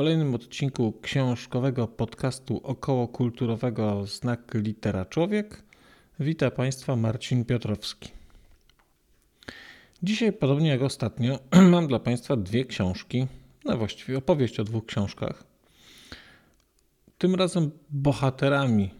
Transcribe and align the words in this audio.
Kolejnym 0.00 0.34
odcinku 0.34 0.92
książkowego 1.02 1.88
podcastu 1.88 2.60
około 2.64 3.08
kulturowego 3.08 4.06
Znak 4.06 4.54
Litera 4.54 5.04
Człowiek 5.04 5.62
wita 6.20 6.50
Państwa 6.50 6.96
Marcin 6.96 7.44
Piotrowski. 7.44 8.08
Dzisiaj, 10.02 10.32
podobnie 10.32 10.68
jak 10.68 10.82
ostatnio, 10.82 11.38
mam 11.70 11.86
dla 11.86 11.98
Państwa 11.98 12.36
dwie 12.36 12.64
książki, 12.64 13.26
no 13.64 13.76
właściwie 13.76 14.18
opowieść 14.18 14.60
o 14.60 14.64
dwóch 14.64 14.86
książkach. 14.86 15.44
Tym 17.18 17.34
razem 17.34 17.70
bohaterami 17.90 18.90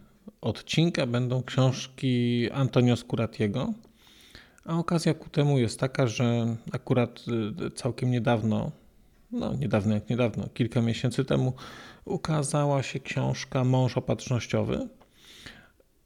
odcinka 0.41 1.05
będą 1.05 1.43
książki 1.43 2.49
Antonio 2.51 2.95
Scuratiego, 2.95 3.73
a 4.65 4.77
okazja 4.77 5.13
ku 5.13 5.29
temu 5.29 5.59
jest 5.59 5.79
taka, 5.79 6.07
że 6.07 6.55
akurat 6.71 7.25
y, 7.67 7.71
całkiem 7.71 8.11
niedawno, 8.11 8.71
no 9.31 9.55
niedawno 9.55 9.93
jak 9.93 10.09
niedawno, 10.09 10.49
kilka 10.53 10.81
miesięcy 10.81 11.25
temu 11.25 11.53
ukazała 12.05 12.83
się 12.83 12.99
książka 12.99 13.63
Mąż 13.63 13.97
opatrznościowy 13.97 14.87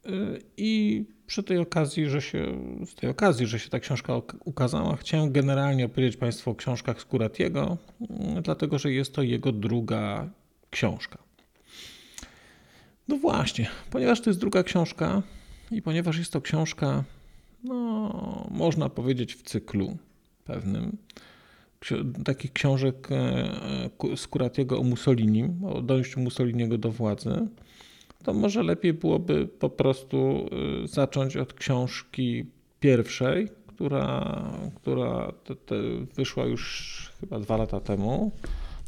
y, 0.06 0.42
i 0.56 1.04
przy 1.26 1.42
tej 1.42 1.58
okazji, 1.58 2.08
że 2.08 2.22
się, 2.22 2.58
z 2.86 2.94
tej 2.94 3.10
okazji, 3.10 3.46
że 3.46 3.58
się 3.58 3.70
ta 3.70 3.80
książka 3.80 4.12
ukazała, 4.44 4.96
chciałem 4.96 5.32
generalnie 5.32 5.86
opowiedzieć 5.86 6.16
Państwu 6.16 6.50
o 6.50 6.54
książkach 6.54 7.00
Skuratiego, 7.00 7.76
mm, 8.10 8.42
dlatego 8.42 8.78
że 8.78 8.92
jest 8.92 9.14
to 9.14 9.22
jego 9.22 9.52
druga 9.52 10.30
książka. 10.70 11.18
No 13.08 13.16
właśnie, 13.16 13.68
ponieważ 13.90 14.20
to 14.20 14.30
jest 14.30 14.40
druga 14.40 14.62
książka 14.62 15.22
i 15.70 15.82
ponieważ 15.82 16.18
jest 16.18 16.32
to 16.32 16.40
książka, 16.40 17.04
no, 17.64 18.48
można 18.50 18.88
powiedzieć, 18.88 19.34
w 19.34 19.42
cyklu 19.42 19.96
pewnym, 20.44 20.96
takich 22.24 22.52
książek 22.52 23.08
Skuratiego 24.16 24.80
o 24.80 24.82
Mussolini, 24.82 25.48
o 25.66 25.82
dojściu 25.82 26.20
Mussoliniego 26.20 26.78
do 26.78 26.90
władzy, 26.90 27.48
to 28.24 28.34
może 28.34 28.62
lepiej 28.62 28.92
byłoby 28.92 29.48
po 29.48 29.70
prostu 29.70 30.48
y, 30.84 30.88
zacząć 30.88 31.36
od 31.36 31.54
książki 31.54 32.44
pierwszej, 32.80 33.48
która, 33.66 34.42
która 34.74 35.32
te, 35.44 35.56
te 35.56 35.74
wyszła 36.14 36.44
już 36.44 37.12
chyba 37.20 37.40
dwa 37.40 37.56
lata 37.56 37.80
temu 37.80 38.32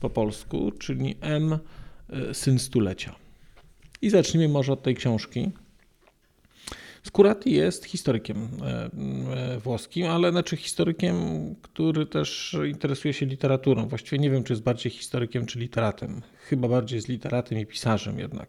po 0.00 0.10
polsku, 0.10 0.72
czyli 0.78 1.16
M. 1.20 1.58
Y, 2.30 2.34
Syn 2.34 2.58
Stulecia. 2.58 3.14
I 4.02 4.10
zacznijmy 4.10 4.48
może 4.48 4.72
od 4.72 4.82
tej 4.82 4.94
książki. 4.94 5.50
Skurati 7.02 7.52
jest 7.52 7.84
historykiem 7.84 8.48
e, 8.62 8.90
e, 9.54 9.58
włoskim, 9.58 10.06
ale 10.06 10.30
znaczy 10.30 10.56
historykiem, 10.56 11.16
który 11.62 12.06
też 12.06 12.56
interesuje 12.68 13.14
się 13.14 13.26
literaturą. 13.26 13.88
Właściwie 13.88 14.18
nie 14.18 14.30
wiem, 14.30 14.44
czy 14.44 14.52
jest 14.52 14.62
bardziej 14.62 14.92
historykiem, 14.92 15.46
czy 15.46 15.58
literatem. 15.58 16.22
Chyba 16.38 16.68
bardziej 16.68 16.96
jest 16.96 17.08
literatem 17.08 17.58
i 17.58 17.66
pisarzem 17.66 18.18
jednak. 18.18 18.48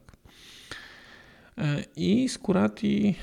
E, 1.58 1.84
I 1.96 2.30
Skurati 2.30 3.16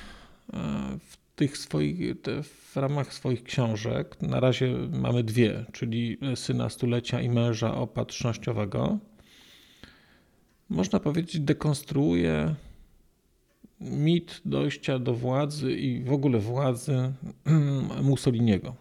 w 1.00 1.16
tych 1.36 1.58
swoich, 1.58 2.14
w 2.42 2.76
ramach 2.76 3.14
swoich 3.14 3.42
książek, 3.44 4.22
na 4.22 4.40
razie 4.40 4.74
mamy 4.92 5.24
dwie, 5.24 5.64
czyli 5.72 6.18
Syna 6.34 6.68
Stulecia 6.68 7.20
i 7.20 7.28
Męża 7.28 7.74
Opatrznościowego, 7.74 8.98
można 10.68 11.00
powiedzieć, 11.00 11.40
dekonstruuje 11.40 12.54
mit 13.80 14.40
dojścia 14.44 14.98
do 14.98 15.14
władzy 15.14 15.72
i 15.72 16.02
w 16.04 16.12
ogóle 16.12 16.38
władzy 16.38 17.12
Mussoliniego. 18.02 18.74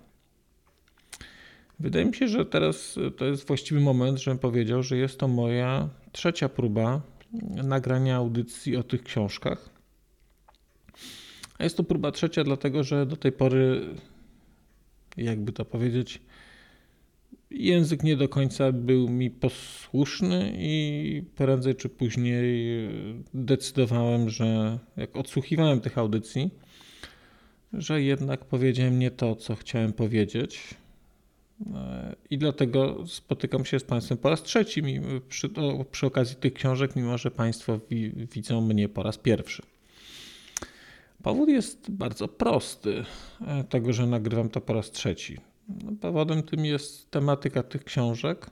Wydaje 1.79 2.05
mi 2.05 2.15
się, 2.15 2.27
że 2.27 2.45
teraz 2.45 2.99
to 3.17 3.25
jest 3.25 3.47
właściwy 3.47 3.81
moment, 3.81 4.19
żebym 4.19 4.39
powiedział, 4.39 4.83
że 4.83 4.97
jest 4.97 5.19
to 5.19 5.27
moja 5.27 5.89
trzecia 6.11 6.49
próba 6.49 7.01
nagrania 7.63 8.15
audycji 8.15 8.77
o 8.77 8.83
tych 8.83 9.03
książkach. 9.03 9.69
A 11.57 11.63
jest 11.63 11.77
to 11.77 11.83
próba 11.83 12.11
trzecia, 12.11 12.43
dlatego 12.43 12.83
że 12.83 13.05
do 13.05 13.15
tej 13.15 13.31
pory, 13.31 13.81
jakby 15.17 15.51
to 15.51 15.65
powiedzieć, 15.65 16.21
język 17.55 18.03
nie 18.03 18.17
do 18.17 18.29
końca 18.29 18.71
był 18.71 19.09
mi 19.09 19.31
posłuszny 19.31 20.53
i 20.57 21.23
prędzej 21.35 21.75
czy 21.75 21.89
później 21.89 22.65
decydowałem, 23.33 24.29
że 24.29 24.79
jak 24.97 25.15
odsłuchiwałem 25.15 25.81
tych 25.81 25.97
audycji, 25.97 26.49
że 27.73 28.01
jednak 28.01 28.45
powiedziałem 28.45 28.99
nie 28.99 29.11
to, 29.11 29.35
co 29.35 29.55
chciałem 29.55 29.93
powiedzieć. 29.93 30.75
I 32.29 32.37
dlatego 32.37 33.07
spotykam 33.07 33.65
się 33.65 33.79
z 33.79 33.83
Państwem 33.83 34.17
po 34.17 34.29
raz 34.29 34.43
trzeci 34.43 34.83
przy, 35.29 35.49
przy 35.91 36.05
okazji 36.05 36.35
tych 36.35 36.53
książek, 36.53 36.95
mimo 36.95 37.17
że 37.17 37.31
Państwo 37.31 37.79
wi, 37.89 38.11
widzą 38.31 38.61
mnie 38.61 38.89
po 38.89 39.03
raz 39.03 39.17
pierwszy. 39.17 39.63
Powód 41.23 41.49
jest 41.49 41.91
bardzo 41.91 42.27
prosty 42.27 43.03
e, 43.47 43.63
tego, 43.63 43.93
że 43.93 44.05
nagrywam 44.07 44.49
to 44.49 44.61
po 44.61 44.73
raz 44.73 44.91
trzeci. 44.91 45.37
No, 45.67 45.91
powodem 46.01 46.43
tym 46.43 46.65
jest 46.65 47.11
tematyka 47.11 47.63
tych 47.63 47.83
książek 47.83 48.49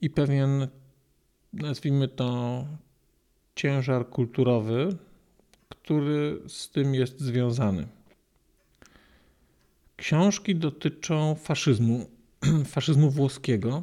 i 0.00 0.10
pewien, 0.10 0.68
nazwijmy 1.52 2.08
to, 2.08 2.64
ciężar 3.54 4.08
kulturowy, 4.08 4.88
który 5.68 6.40
z 6.48 6.70
tym 6.70 6.94
jest 6.94 7.20
związany. 7.20 7.86
Książki 9.96 10.56
dotyczą 10.56 11.34
faszyzmu, 11.34 12.06
faszyzmu 12.74 13.10
włoskiego. 13.10 13.82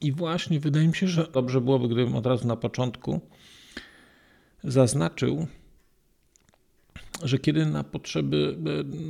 I 0.00 0.12
właśnie 0.12 0.60
wydaje 0.60 0.88
mi 0.88 0.94
się, 0.94 1.08
że 1.08 1.26
dobrze 1.32 1.60
byłoby, 1.60 1.86
gdybym 1.88 2.16
od 2.16 2.26
razu 2.26 2.46
na 2.46 2.56
początku 2.56 3.20
zaznaczył, 4.64 5.46
że 7.22 7.38
kiedy 7.38 7.66
na 7.66 7.84
potrzeby, 7.84 8.56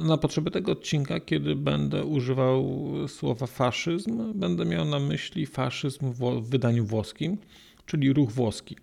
na 0.05 0.19
potrzeby 0.19 0.51
tego 0.51 0.73
odcinka, 0.73 1.21
kiedy 1.21 1.57
będę 1.57 2.05
używał 2.05 2.91
słowa 3.09 3.47
faszyzm, 3.47 4.33
będę 4.35 4.65
miał 4.65 4.85
na 4.85 4.99
myśli 4.99 5.47
faszyzm 5.47 6.13
w 6.13 6.49
wydaniu 6.49 6.85
włoskim, 6.85 7.39
czyli 7.87 8.13
ruch 8.13 8.31
włoski. 8.31 8.77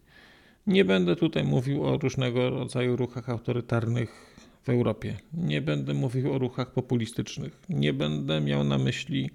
Nie 0.67 0.85
będę 0.85 1.15
tutaj 1.15 1.43
mówił 1.43 1.83
o 1.85 1.97
różnego 1.97 2.49
rodzaju 2.49 2.95
ruchach 2.95 3.29
autorytarnych 3.29 4.35
w 4.63 4.69
Europie. 4.69 5.17
Nie 5.33 5.61
będę 5.61 5.93
mówił 5.93 6.33
o 6.33 6.37
ruchach 6.37 6.71
populistycznych. 6.71 7.61
Nie 7.69 7.93
będę 7.93 8.41
miał 8.41 8.63
na 8.63 8.77
myśli 8.77 9.29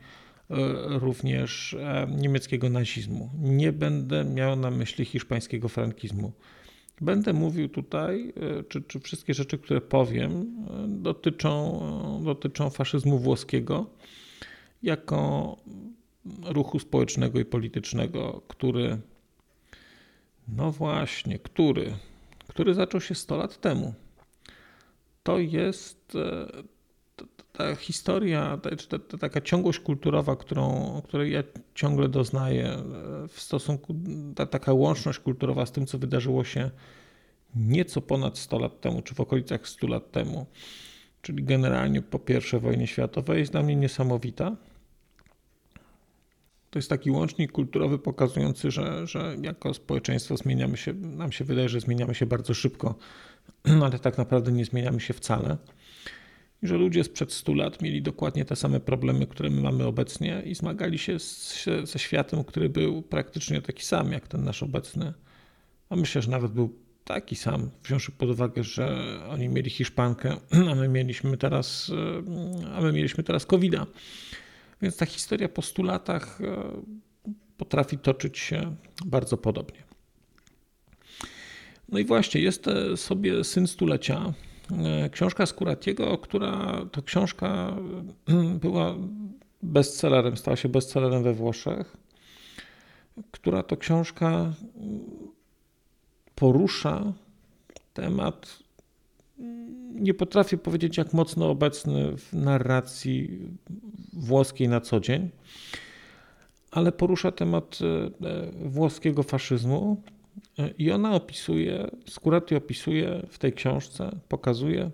e, 0.51 0.55
również 0.99 1.75
e, 1.75 2.07
niemieckiego 2.17 2.71
nazizmu. 2.71 3.31
Nie 3.39 3.73
będę 3.73 4.25
miał 4.25 4.57
na 4.57 4.71
myśli 4.71 5.05
hiszpańskiego 5.05 5.69
frankizmu. 5.69 6.33
Będę 7.01 7.33
mówił 7.33 7.69
tutaj, 7.69 8.33
e, 8.37 8.65
czy, 8.65 8.83
czy 8.83 9.01
wszystkie 9.01 9.35
rzeczy, 9.35 9.59
które 9.59 9.81
powiem, 9.81 10.33
e, 10.33 10.89
dotyczą, 10.89 11.81
e, 12.21 12.25
dotyczą 12.25 12.71
faszyzmu 12.71 13.19
włoskiego 13.19 13.87
jako 14.83 15.57
ruchu 16.43 16.79
społecznego 16.79 17.41
i 17.41 17.45
politycznego, 17.45 18.43
który, 18.49 18.99
no 20.49 20.73
właśnie, 20.73 21.39
który, 21.39 21.93
który 22.49 22.75
zaczął 22.75 23.01
się 23.01 23.15
100 23.15 23.37
lat 23.37 23.61
temu. 23.61 23.95
To 25.23 25.39
jest 25.39 26.17
ta 27.57 27.75
historia, 27.75 28.59
ta, 28.89 28.99
ta, 28.99 29.19
taka 29.19 29.41
ciągłość 29.41 29.81
kulturowa, 29.81 30.37
którą, 30.37 31.01
której 31.05 31.33
ja 31.33 31.43
ciągle 31.75 32.09
doznaję 32.09 32.67
e, 32.69 32.83
w 33.29 33.41
stosunku, 33.41 33.95
ta, 34.35 34.47
taka 34.47 34.73
łączność 34.73 35.19
kulturowa 35.19 35.67
z 35.67 35.73
tym, 35.73 35.87
co 35.87 35.99
wydarzyło 35.99 36.45
się 36.45 36.71
nieco 37.55 38.01
ponad 38.01 38.39
100 38.39 38.59
lat 38.59 38.81
temu, 38.81 39.03
czy 39.03 39.15
w 39.15 39.21
okolicach 39.21 39.69
100 39.69 39.87
lat 39.87 40.13
temu, 40.13 40.47
czyli 41.23 41.45
generalnie 41.45 42.03
po 42.03 42.21
I 42.57 42.61
wojnie 42.61 42.87
światowej, 42.87 43.39
jest 43.39 43.53
dla 43.53 43.63
mnie 43.63 43.77
niesamowita. 43.77 44.57
To 46.71 46.79
jest 46.79 46.89
taki 46.89 47.11
łącznik 47.11 47.53
kulturowy 47.53 47.99
pokazujący, 47.99 48.71
że, 48.71 49.07
że 49.07 49.37
jako 49.43 49.75
społeczeństwo 49.75 50.37
zmieniamy 50.37 50.77
się, 50.77 50.93
nam 50.95 51.33
się 51.33 51.45
wydaje, 51.45 51.69
że 51.69 51.81
zmieniamy 51.81 52.15
się 52.15 52.27
bardzo 52.27 52.55
szybko, 52.55 52.95
ale 53.85 53.99
tak 53.99 54.19
naprawdę 54.19 54.53
nie 54.53 54.65
zmieniamy 54.65 55.01
się 55.01 55.15
wcale 55.15 55.57
że 56.67 56.77
ludzie 56.77 57.05
sprzed 57.05 57.33
100 57.33 57.55
lat 57.55 57.83
mieli 57.83 58.03
dokładnie 58.03 58.45
te 58.45 58.57
same 58.57 58.81
problemy, 58.81 59.27
które 59.27 59.51
my 59.51 59.61
mamy 59.61 59.85
obecnie 59.85 60.43
i 60.45 60.55
zmagali 60.55 60.99
się 60.99 61.19
z, 61.19 61.65
ze 61.85 61.99
światem, 61.99 62.45
który 62.45 62.69
był 62.69 63.03
praktycznie 63.03 63.63
taki 63.63 63.85
sam 63.85 64.13
jak 64.13 64.29
ten 64.29 64.45
nasz 64.45 64.63
obecny. 64.63 65.13
a 65.89 65.97
myślę, 65.97 66.23
że 66.23 66.31
nawet 66.31 66.53
był 66.53 66.79
taki 67.05 67.37
sam, 67.37 67.71
wziąwszy 67.85 68.13
pod 68.13 68.31
uwagę, 68.31 68.65
że 68.65 69.19
oni 69.31 69.49
mieli 69.49 69.71
Hiszpankę, 69.71 70.37
a 70.71 70.75
my 70.75 70.89
mieliśmy 70.89 71.37
teraz, 71.37 71.93
a 72.75 72.81
my 72.81 72.93
mieliśmy 72.93 73.25
teraz 73.25 73.47
COVID-a. 73.47 73.87
Więc 74.83 74.97
ta 74.97 75.07
historia 75.07 75.49
po 75.49 75.63
100 75.63 75.83
latach 75.83 76.39
potrafi 77.57 77.99
toczyć 77.99 78.39
się 78.39 78.77
bardzo 79.07 79.37
podobnie. 79.37 79.83
No 81.89 81.99
i 81.99 82.05
właśnie, 82.05 82.41
jest 82.41 82.65
sobie 82.97 83.45
Syn 83.45 83.67
Stulecia, 83.67 84.33
książka 85.11 85.47
Skuratiego, 85.47 86.19
która 86.19 86.81
to 86.93 87.03
książka 87.03 87.77
była 88.65 88.95
bestsellerem, 89.63 90.37
stała 90.37 90.57
się 90.57 90.69
bestsellerem 90.69 91.23
we 91.23 91.33
Włoszech, 91.33 91.97
która 93.31 93.63
to 93.63 93.77
książka 93.77 94.53
porusza 96.35 97.13
temat, 97.95 98.59
nie 99.95 100.15
potrafię 100.15 100.59
powiedzieć 100.59 100.97
jak 100.97 101.13
mocno 101.13 101.51
obecny 101.51 102.17
w 102.17 102.33
narracji 102.33 103.41
włoskiej 104.13 104.69
na 104.69 104.81
co 104.81 105.01
dzień, 105.01 105.31
ale 106.71 106.93
porusza 106.93 107.33
temat 107.33 107.79
e, 107.83 108.69
włoskiego 108.69 109.23
faszyzmu. 109.23 110.03
e, 110.07 110.16
i 110.79 110.91
ona 110.91 111.15
opisuje, 111.15 111.91
Skurati 112.09 112.55
opisuje 112.55 113.23
w 113.31 113.39
tej 113.39 113.53
książce, 113.53 114.17
pokazuje, 114.29 114.91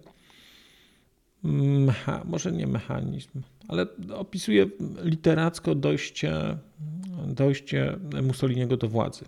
mecha, 1.43 2.23
może 2.25 2.53
nie 2.53 2.67
mechanizm, 2.67 3.43
ale 3.69 3.87
opisuje 4.15 4.67
literacko 5.03 5.75
dojście, 5.75 6.57
dojście 7.27 7.99
Mussoliniego 8.23 8.77
do 8.77 8.89
władzy. 8.89 9.25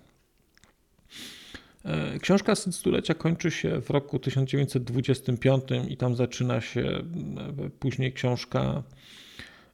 E, 1.85 2.19
książka 2.19 2.55
Stulecia 2.55 3.15
kończy 3.15 3.51
się 3.51 3.81
w 3.81 3.91
roku 3.91 4.19
1925 4.19 5.65
i 5.89 5.97
tam 5.97 6.17
zaczyna 6.17 6.61
się 6.61 6.81
e, 6.81 7.71
później 7.81 8.13
książka 8.13 8.83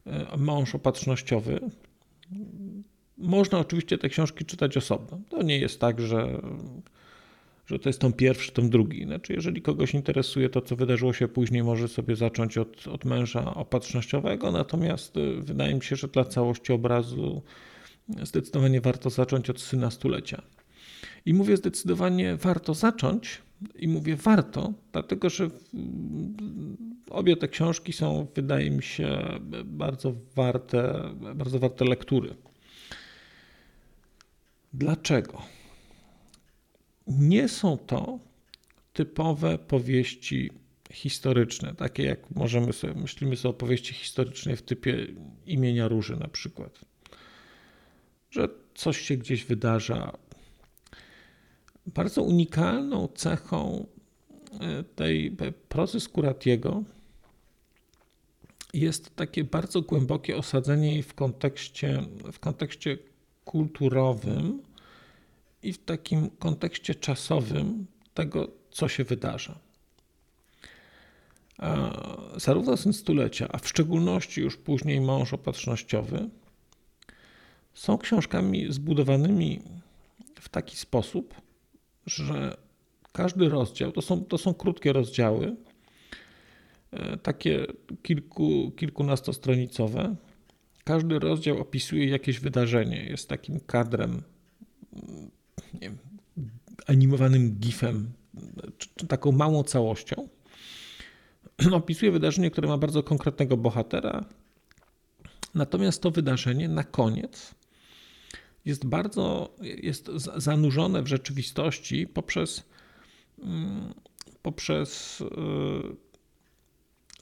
e, 0.07 0.37
Mąż 0.37 0.75
opatrznościowy. 0.75 1.61
Można 3.21 3.59
oczywiście 3.59 3.99
te 3.99 4.09
książki 4.09 4.45
czytać 4.45 4.77
osobno. 4.77 5.21
To 5.29 5.43
nie 5.43 5.59
jest 5.59 5.81
tak, 5.81 6.01
że, 6.01 6.41
że 7.67 7.79
to 7.79 7.89
jest 7.89 8.01
tom 8.01 8.13
pierwszy, 8.13 8.53
tom 8.53 8.71
drugi. 8.71 9.05
Znaczy, 9.05 9.33
jeżeli 9.33 9.63
kogoś 9.63 9.95
interesuje 9.95 10.49
to, 10.49 10.61
co 10.61 10.77
wydarzyło 10.77 11.13
się 11.13 11.29
później, 11.29 11.63
może 11.63 11.89
sobie 11.89 12.17
zacząć 12.17 12.59
od, 12.59 12.87
od 12.87 13.05
męża 13.05 13.55
opatrznościowego, 13.55 14.53
natomiast 14.53 15.15
wydaje 15.39 15.75
mi 15.75 15.83
się, 15.83 15.97
że 15.97 16.09
dla 16.09 16.25
całości 16.25 16.73
obrazu 16.73 17.43
zdecydowanie 18.23 18.81
warto 18.81 19.11
zacząć 19.11 19.51
od 19.51 19.61
Syna 19.61 19.91
Stulecia. 19.91 20.43
I 21.27 21.35
mówię 21.35 21.57
zdecydowanie 21.57 22.37
warto 22.37 22.75
zacząć. 22.75 23.43
I 23.77 23.89
mówię 23.89 24.17
warto, 24.17 24.73
dlatego 24.93 25.31
że 25.31 25.51
obie 27.11 27.37
te 27.37 27.49
książki 27.49 27.93
są, 27.93 28.27
wydaje 28.35 28.71
mi 28.71 28.83
się, 28.83 29.19
bardzo 29.65 30.15
warte, 30.37 31.11
bardzo 31.35 31.59
warte 31.59 31.85
lektury. 31.85 32.35
Dlaczego? 34.73 35.43
Nie 37.07 37.49
są 37.49 37.79
to 37.79 38.19
typowe 38.93 39.59
powieści 39.59 40.51
historyczne, 40.93 41.75
takie 41.75 42.03
jak 42.03 42.31
możemy 42.31 42.73
sobie, 42.73 42.95
myślimy 42.95 43.37
sobie 43.37 43.51
o 43.51 43.59
powieści 43.59 43.95
historycznej 43.95 44.57
w 44.57 44.63
typie 44.63 45.07
imienia 45.47 45.89
Róży 45.89 46.17
na 46.17 46.29
przykład. 46.29 46.79
Że 48.31 48.49
coś 48.75 49.01
się 49.01 49.17
gdzieś 49.17 49.45
wydarza, 49.45 50.19
bardzo 51.87 52.23
unikalną 52.23 53.09
cechą 53.09 53.87
e, 54.61 54.83
tej 54.83 55.37
prozy 55.69 56.01
Skuratiego 56.01 56.83
jest 58.75 59.17
takie 59.17 59.45
bardzo 59.45 59.83
głębokie 59.83 60.37
osadzenie 60.37 60.93
jej 60.93 61.03
w 61.03 61.15
kontekście, 61.15 62.03
w 62.33 62.39
kontekście 62.39 62.99
kulturowym 63.51 64.63
i 65.63 65.73
w 65.73 65.85
takim 65.85 66.31
kontekście 66.31 66.95
czasowym 66.95 67.87
tego, 68.15 68.49
co 68.71 68.89
się 68.89 69.05
wydarza. 69.05 69.59
Zarówno 72.37 72.77
Syn 72.77 72.93
Stulecia, 72.93 73.49
a 73.53 73.59
w 73.59 73.69
szczególności 73.69 74.41
już 74.41 74.57
później 74.57 75.01
Mąż 75.01 75.33
Opatrznościowy 75.33 76.29
są 77.75 77.99
książkami 77.99 78.73
zbudowanymi 78.73 79.63
w 80.41 80.49
taki 80.49 80.77
sposób, 80.77 81.35
że 82.07 82.57
każdy 83.13 83.49
rozdział, 83.49 83.93
to 83.93 84.03
są, 84.03 84.25
to 84.25 84.39
są 84.39 84.55
krótkie 84.55 84.93
rozdziały, 84.93 85.57
e, 86.91 87.17
takie 87.17 87.67
kilku, 88.03 88.73
kilkunastostronicowe. 88.77 90.17
Każdy 90.85 91.19
rozdział 91.19 91.59
opisuje 91.59 92.09
jakieś 92.09 92.41
wydarzenie, 92.41 93.05
jest 93.05 93.29
takim 93.29 93.61
kadrem, 93.61 94.23
nie 95.75 95.81
wiem, 95.81 95.99
animowanym 96.87 97.51
gifem, 97.51 98.13
czy, 98.79 99.07
taką 99.07 99.33
małą 99.33 99.63
całością. 99.65 100.29
Opisuje 101.73 102.13
wydarzenie, 102.13 102.51
które 102.51 102.69
ma 102.69 102.79
bardzo 102.79 103.03
konkretnego 103.03 103.57
bohatera, 103.57 104.25
natomiast 105.55 106.03
to 106.03 106.11
wydarzenie 106.11 106.69
na 106.69 106.85
koniec 106.85 107.55
jest 108.65 108.87
bardzo 108.87 109.55
jest 109.63 110.07
zanurzone 110.37 111.03
w 111.03 111.07
rzeczywistości 111.07 112.07
poprzez, 112.07 112.65
mm, 113.43 113.95
poprzez 114.43 115.21
e, 115.21 115.27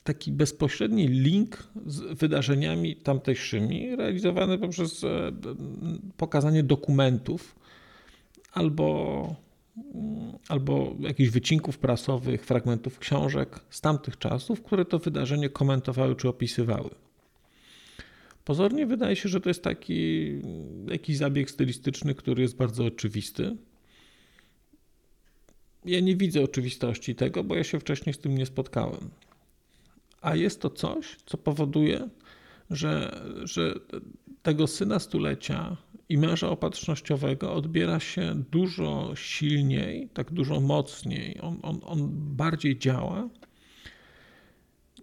taki 0.08 0.32
bezpośredni 0.32 1.08
link 1.08 1.68
z 1.86 2.18
wydarzeniami 2.18 2.96
tamtejszymi, 2.96 3.96
realizowany 3.96 4.58
poprzez 4.58 5.04
e, 5.04 5.32
pokazanie 6.16 6.62
dokumentów 6.62 7.56
albo, 8.52 8.86
mm, 9.94 10.32
albo 10.48 10.96
jakichś 11.00 11.30
wycinków 11.30 11.78
prasowych, 11.78 12.44
fragmentów 12.44 12.98
książek 12.98 13.60
z 13.70 13.80
tamtych 13.80 14.18
czasów, 14.18 14.62
które 14.62 14.84
to 14.84 14.98
wydarzenie 14.98 15.48
komentowały 15.48 16.16
czy 16.16 16.28
opisywały. 16.28 16.90
Pozornie 18.44 18.86
wydaje 18.86 19.16
się, 19.16 19.28
że 19.28 19.40
to 19.40 19.50
jest 19.50 19.62
taki 19.62 20.32
jakiś 20.90 21.16
zabieg 21.16 21.50
stylistyczny, 21.50 22.14
który 22.14 22.42
jest 22.42 22.56
bardzo 22.56 22.84
oczywisty. 22.84 23.56
Ja 25.84 26.00
nie 26.00 26.16
widzę 26.16 26.42
oczywistości 26.42 27.14
tego, 27.14 27.44
bo 27.44 27.54
ja 27.54 27.64
się 27.64 27.80
wcześniej 27.80 28.14
z 28.14 28.18
tym 28.18 28.38
nie 28.38 28.46
spotkałem. 28.46 29.10
A 30.20 30.36
jest 30.36 30.60
to 30.60 30.70
coś, 30.70 31.16
co 31.26 31.38
powoduje, 31.38 32.08
że, 32.70 33.22
że 33.44 33.74
tego 34.42 34.66
syna 34.66 34.98
stulecia 34.98 35.76
i 36.08 36.18
męża 36.18 36.48
opatrznościowego 36.48 37.54
odbiera 37.54 38.00
się 38.00 38.42
dużo 38.50 39.10
silniej, 39.14 40.08
tak 40.08 40.32
dużo 40.32 40.60
mocniej. 40.60 41.40
On, 41.40 41.58
on, 41.62 41.80
on 41.84 42.08
bardziej 42.12 42.78
działa, 42.78 43.28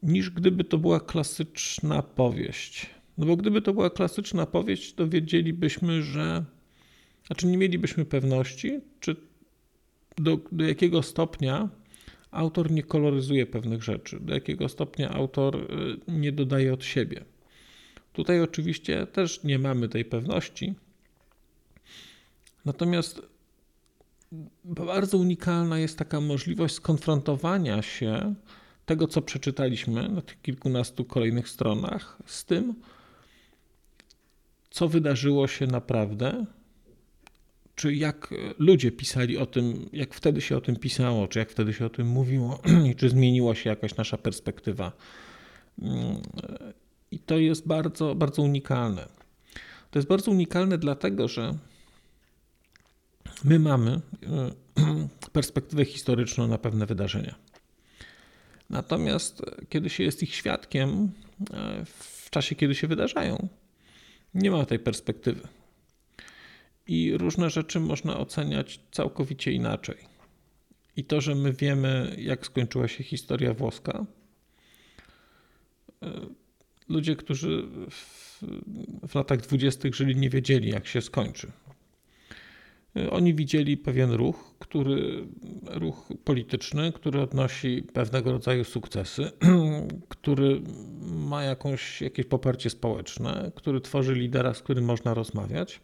niż 0.03 0.29
gdyby 0.29 0.63
to 0.63 0.77
była 0.77 1.00
klasyczna 1.00 2.01
powieść. 2.01 2.89
No 3.17 3.25
bo 3.25 3.36
gdyby 3.36 3.62
to 3.62 3.74
była 3.74 3.89
klasyczna 3.89 4.45
powieść, 4.45 4.93
to 4.93 5.07
wiedzielibyśmy, 5.07 6.01
że. 6.01 6.45
Znaczy, 7.27 7.48
nie 7.48 7.57
mielibyśmy 7.57 8.05
pewności, 8.05 8.79
czy 9.00 9.15
do, 10.17 10.39
do 10.51 10.65
jakiego 10.65 11.03
stopnia 11.03 11.69
autor 12.36 12.72
nie 12.72 12.84
koloryzuje 12.84 13.46
pewnych 13.46 13.84
rzeczy, 13.84 14.20
do 14.20 14.34
jakiego 14.34 14.70
stopnia 14.70 15.10
autor 15.10 15.56
y, 15.56 16.12
nie 16.12 16.32
dodaje 16.32 16.74
od 16.74 16.84
siebie. 16.84 17.25
Tutaj 18.13 18.42
oczywiście 18.42 19.08
też 19.08 19.44
nie 19.44 19.60
mamy 19.60 19.89
tej 19.89 20.06
pewności. 20.06 20.74
Natomiast 22.65 23.22
bardzo 24.63 25.18
unikalna 25.18 25.80
jest 25.80 25.98
taka 25.98 26.22
możliwość 26.22 26.75
skonfrontowania 26.75 27.82
się 27.82 28.36
tego, 28.86 29.08
co 29.08 29.22
przeczytaliśmy 29.22 30.10
na 30.10 30.22
tych 30.22 30.42
kilkunastu 30.42 31.06
kolejnych 31.06 31.50
stronach, 31.50 32.18
z 32.25 32.46
tym, 32.46 32.75
co 34.70 34.88
wydarzyło 34.88 35.48
się 35.48 35.68
naprawdę, 35.68 36.46
czy 37.75 37.96
jak 37.96 38.34
ludzie 38.60 38.91
pisali 38.91 39.38
o 39.38 39.46
tym, 39.46 39.89
jak 39.94 40.13
wtedy 40.13 40.41
się 40.41 40.58
o 40.58 40.62
tym 40.62 40.75
pisało, 40.75 41.27
czy 41.27 41.39
jak 41.39 41.50
wtedy 41.50 41.74
się 41.74 41.86
o 41.86 41.89
tym 41.89 42.08
mówiło, 42.08 42.62
i 42.91 42.96
czy 42.96 43.10
zmieniła 43.10 43.55
się 43.55 43.70
jakaś 43.70 43.96
nasza 43.96 44.17
perspektywa. 44.17 44.91
Mm, 45.82 46.22
I 47.12 47.20
to 47.20 47.38
jest 47.38 47.67
bardzo, 47.67 48.15
bardzo 48.15 48.41
unikalne. 48.41 49.08
To 49.91 50.00
jest 50.00 50.08
bardzo 50.08 50.32
unikalne, 50.32 50.77
dlatego 50.77 51.27
że 51.27 51.58
my 53.44 53.60
mamy 53.60 54.01
perspektywę 55.34 55.86
historyczną 55.86 56.48
na 56.48 56.58
pewne 56.58 56.86
wydarzenia. 56.86 57.36
Natomiast 58.70 59.41
kiedy 59.70 59.89
się 59.89 60.03
jest 60.03 60.24
ich 60.24 60.36
świadkiem, 60.36 61.12
e, 61.53 61.86
w 61.86 62.29
czasie, 62.29 62.55
kiedy 62.55 62.75
się 62.75 62.88
wydarzają, 62.88 63.48
nie 64.34 64.51
ma 64.51 64.65
tej 64.65 64.79
perspektywy. 64.79 65.48
I 66.88 67.18
różne 67.18 67.50
rzeczy 67.50 67.80
można 67.80 68.18
oceniać 68.18 68.80
całkowicie 68.92 69.51
inaczej. 69.51 69.98
I 70.98 71.04
to, 71.04 71.22
że 71.22 71.36
my 71.36 71.54
wiemy, 71.54 72.15
jak 72.20 72.46
skończyła 72.46 72.88
się 72.88 73.04
historia 73.04 73.54
włoska, 73.54 74.06
e, 76.01 76.12
ludzie, 76.89 77.15
którzy 77.15 77.68
w, 77.89 78.44
w 79.08 79.15
latach 79.15 79.42
dwudziestych 79.42 79.96
żyli, 79.96 80.15
nie 80.15 80.30
wiedzieli, 80.30 80.70
jak 80.70 80.88
się 80.88 81.01
skończy. 81.01 81.51
E, 82.96 83.12
oni 83.12 83.34
widzieli 83.34 83.77
pewien 83.77 84.12
ruch, 84.12 84.56
który, 84.60 85.27
ruch 85.65 86.10
polityczny, 86.24 86.92
który 86.92 87.22
odnosi 87.22 87.84
pewnego 87.94 88.32
rodzaju 88.32 88.63
sukcesy, 88.63 89.32
który 90.10 90.62
ma 91.01 91.44
jakąś, 91.44 92.01
jakieś 92.01 92.25
poparcie 92.25 92.70
społeczne, 92.70 93.51
który 93.56 93.82
tworzy 93.82 94.15
lidera, 94.15 94.54
z 94.54 94.62
którym 94.62 94.86
można 94.86 95.13
rozmawiać. 95.13 95.82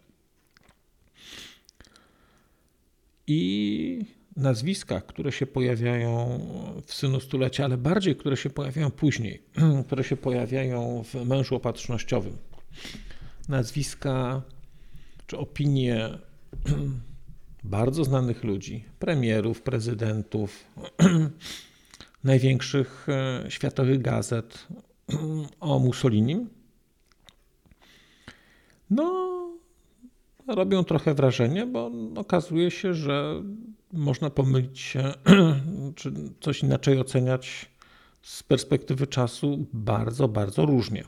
I 3.28 4.06
nazwiska, 4.36 5.02
które 5.02 5.32
się 5.32 5.46
pojawiają 5.46 6.40
w 6.86 6.94
Synu 6.94 7.20
Stulecia, 7.20 7.66
ale 7.66 7.78
bardziej, 7.78 8.16
które 8.16 8.38
się 8.38 8.50
pojawiają 8.50 8.92
później, 8.92 9.44
które 9.86 10.04
się 10.04 10.18
pojawiają 10.18 11.04
w 11.04 11.26
Mężu 11.26 11.56
Opatrznościowym. 11.56 12.38
Nazwiska 13.50 14.42
czy 15.28 15.38
opinie 15.38 16.10
bardzo 17.64 18.04
znanych 18.04 18.44
ludzi, 18.44 18.86
premierów, 19.00 19.62
prezydentów, 19.62 20.66
największych 22.24 23.08
e, 23.10 23.46
światowych 23.52 24.02
gazet 24.02 24.68
o 25.60 25.80
Mussolinim. 25.80 26.50
No, 28.90 29.32
robią 30.48 30.84
trochę 30.84 31.14
wrażenie, 31.14 31.66
bo 31.66 31.92
okazuje 32.16 32.72
się, 32.72 32.94
że 32.94 33.44
można 33.94 34.30
pomylić 34.30 34.80
się, 34.80 35.14
czy 35.96 36.14
coś 36.42 36.64
inaczej 36.64 37.00
oceniać 37.00 37.72
z 38.22 38.44
perspektywy 38.44 39.08
czasu 39.08 39.66
bardzo, 39.74 40.28
bardzo 40.28 40.66
różnie. 40.66 41.04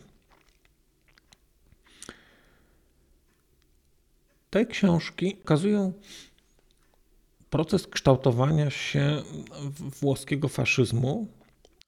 Te 4.49 4.65
książki 4.65 5.35
pokazują 5.35 5.93
proces 7.49 7.87
kształtowania 7.87 8.69
się 8.69 9.23
włoskiego 10.01 10.47
faszyzmu 10.47 11.27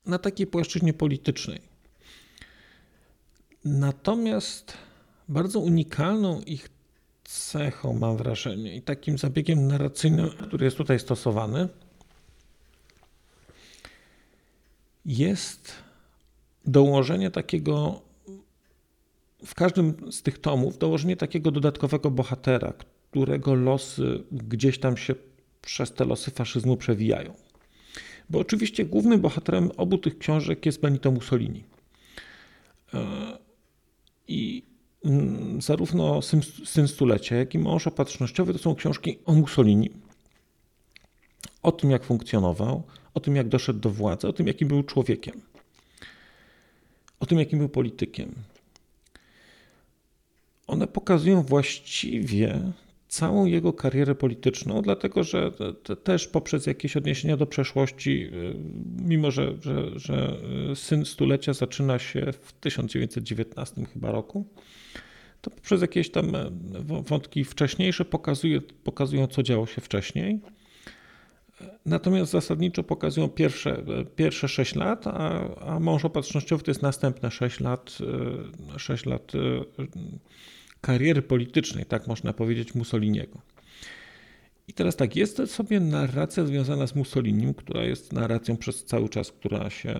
na 0.05 0.19
takiej 0.19 0.47
płaszczyźnie 0.47 0.93
politycznej. 0.93 1.61
Natomiast 3.65 4.77
bardzo 5.29 5.59
unikalną 5.59 6.41
ich 6.41 6.69
cechą, 7.25 7.93
mam 7.93 8.17
wrażenie, 8.17 8.75
i 8.75 8.81
takim 8.81 9.17
zabiegiem 9.17 9.67
narracyjnym, 9.67 10.29
który 10.29 10.65
jest 10.65 10.77
tutaj 10.77 10.99
stosowany, 10.99 11.67
jest 15.05 15.71
dołożenie 16.65 17.31
takiego, 17.31 18.01
w 19.45 19.55
każdym 19.55 20.11
z 20.11 20.21
tych 20.21 20.39
tomów, 20.39 20.77
dołożenie 20.77 21.17
takiego 21.17 21.51
dodatkowego 21.51 22.11
bohatera, 22.11 22.73
którego 23.11 23.55
losy 23.55 24.23
gdzieś 24.31 24.79
tam 24.79 24.97
się 24.97 25.15
przez 25.61 25.93
te 25.93 26.05
losy 26.05 26.31
faszyzmu 26.31 26.77
przewijają. 26.77 27.33
Bo 28.29 28.39
oczywiście 28.39 28.85
głównym 28.85 29.21
bohaterem 29.21 29.71
obu 29.77 29.97
tych 29.97 30.17
książek 30.17 30.65
jest 30.65 30.81
Benito 30.81 31.11
Mussolini. 31.11 31.63
E, 32.93 33.37
I 34.27 34.63
zarówno 35.59 36.21
Syn, 36.65 36.87
Stulecia, 36.87 37.35
jak 37.35 37.53
i 37.53 37.59
Mąż 37.59 37.87
Opatrznościowy 37.87 38.53
to 38.53 38.59
są 38.59 38.75
książki 38.75 39.19
o 39.25 39.33
Mussolini. 39.33 39.89
O 41.63 41.71
tym, 41.71 41.91
jak 41.91 42.03
funkcjonował, 42.03 42.83
o 43.13 43.19
tym, 43.19 43.35
jak 43.35 43.47
doszedł 43.47 43.79
do 43.79 43.89
władzy, 43.89 44.27
o 44.27 44.33
tym, 44.33 44.47
jakim 44.47 44.67
był 44.67 44.83
człowiekiem, 44.83 45.41
o 47.19 47.25
tym, 47.25 47.39
jakim 47.39 47.59
był 47.59 47.69
politykiem. 47.69 48.35
One 50.67 50.87
pokazują 50.87 51.43
właściwie 51.43 52.71
całą 53.07 53.45
jego 53.45 53.73
karierę 53.73 54.15
polityczną, 54.15 54.81
dlatego 54.81 55.23
że 55.23 55.51
też 56.03 56.27
poprzez 56.27 56.65
jakieś 56.65 56.97
odniesienia 56.97 57.37
do 57.37 57.45
przeszłości, 57.47 58.29
y, 58.33 58.55
mimo 58.97 59.31
że, 59.31 59.55
że, 59.61 59.99
że 59.99 60.37
syn 60.75 61.05
stulecia 61.05 61.53
zaczyna 61.53 61.99
się 61.99 62.31
w 62.41 62.53
1919 62.53 63.85
chyba 63.93 64.11
roku, 64.11 64.45
to 65.45 65.51
poprzez 65.51 65.81
jakieś 65.81 66.11
tam 66.11 66.35
e, 66.35 66.51
wątki 67.07 67.43
wcześniejsze 67.43 68.05
pokazuje, 68.05 68.61
pokazują, 68.61 69.27
co 69.27 69.43
działo 69.43 69.65
się 69.65 69.81
wcześniej. 69.81 70.41
Natomiast 71.85 72.31
zasadniczo 72.31 72.83
pokazują 72.83 73.29
pierwsze, 73.29 73.71
e, 73.71 74.05
pierwsze 74.05 74.47
6 74.47 74.75
lat, 74.75 75.07
a, 75.07 75.49
a 75.59 75.79
mąż 75.79 76.05
opatrznościowy 76.05 76.63
to 76.63 76.71
jest 76.71 76.81
następne 76.81 77.31
6 77.31 77.59
lat, 77.59 77.97
6 78.77 79.07
e, 79.07 79.09
lat 79.09 79.31
kariery 80.81 81.21
politycznej, 81.21 81.85
tak 81.85 82.07
można 82.07 82.33
powiedzieć, 82.33 82.75
Mussoliniego. 82.75 83.41
I 84.67 84.73
teraz 84.73 84.95
tak, 84.95 85.15
jest 85.15 85.41
sobie 85.47 85.79
narracja 85.79 86.45
związana 86.45 86.87
z 86.87 86.95
Mussolinim, 86.95 87.53
która 87.53 87.83
jest 87.83 88.13
narracją 88.13 88.57
przez 88.57 88.85
cały 88.85 89.09
czas, 89.09 89.31
która 89.31 89.69
się, 89.69 89.99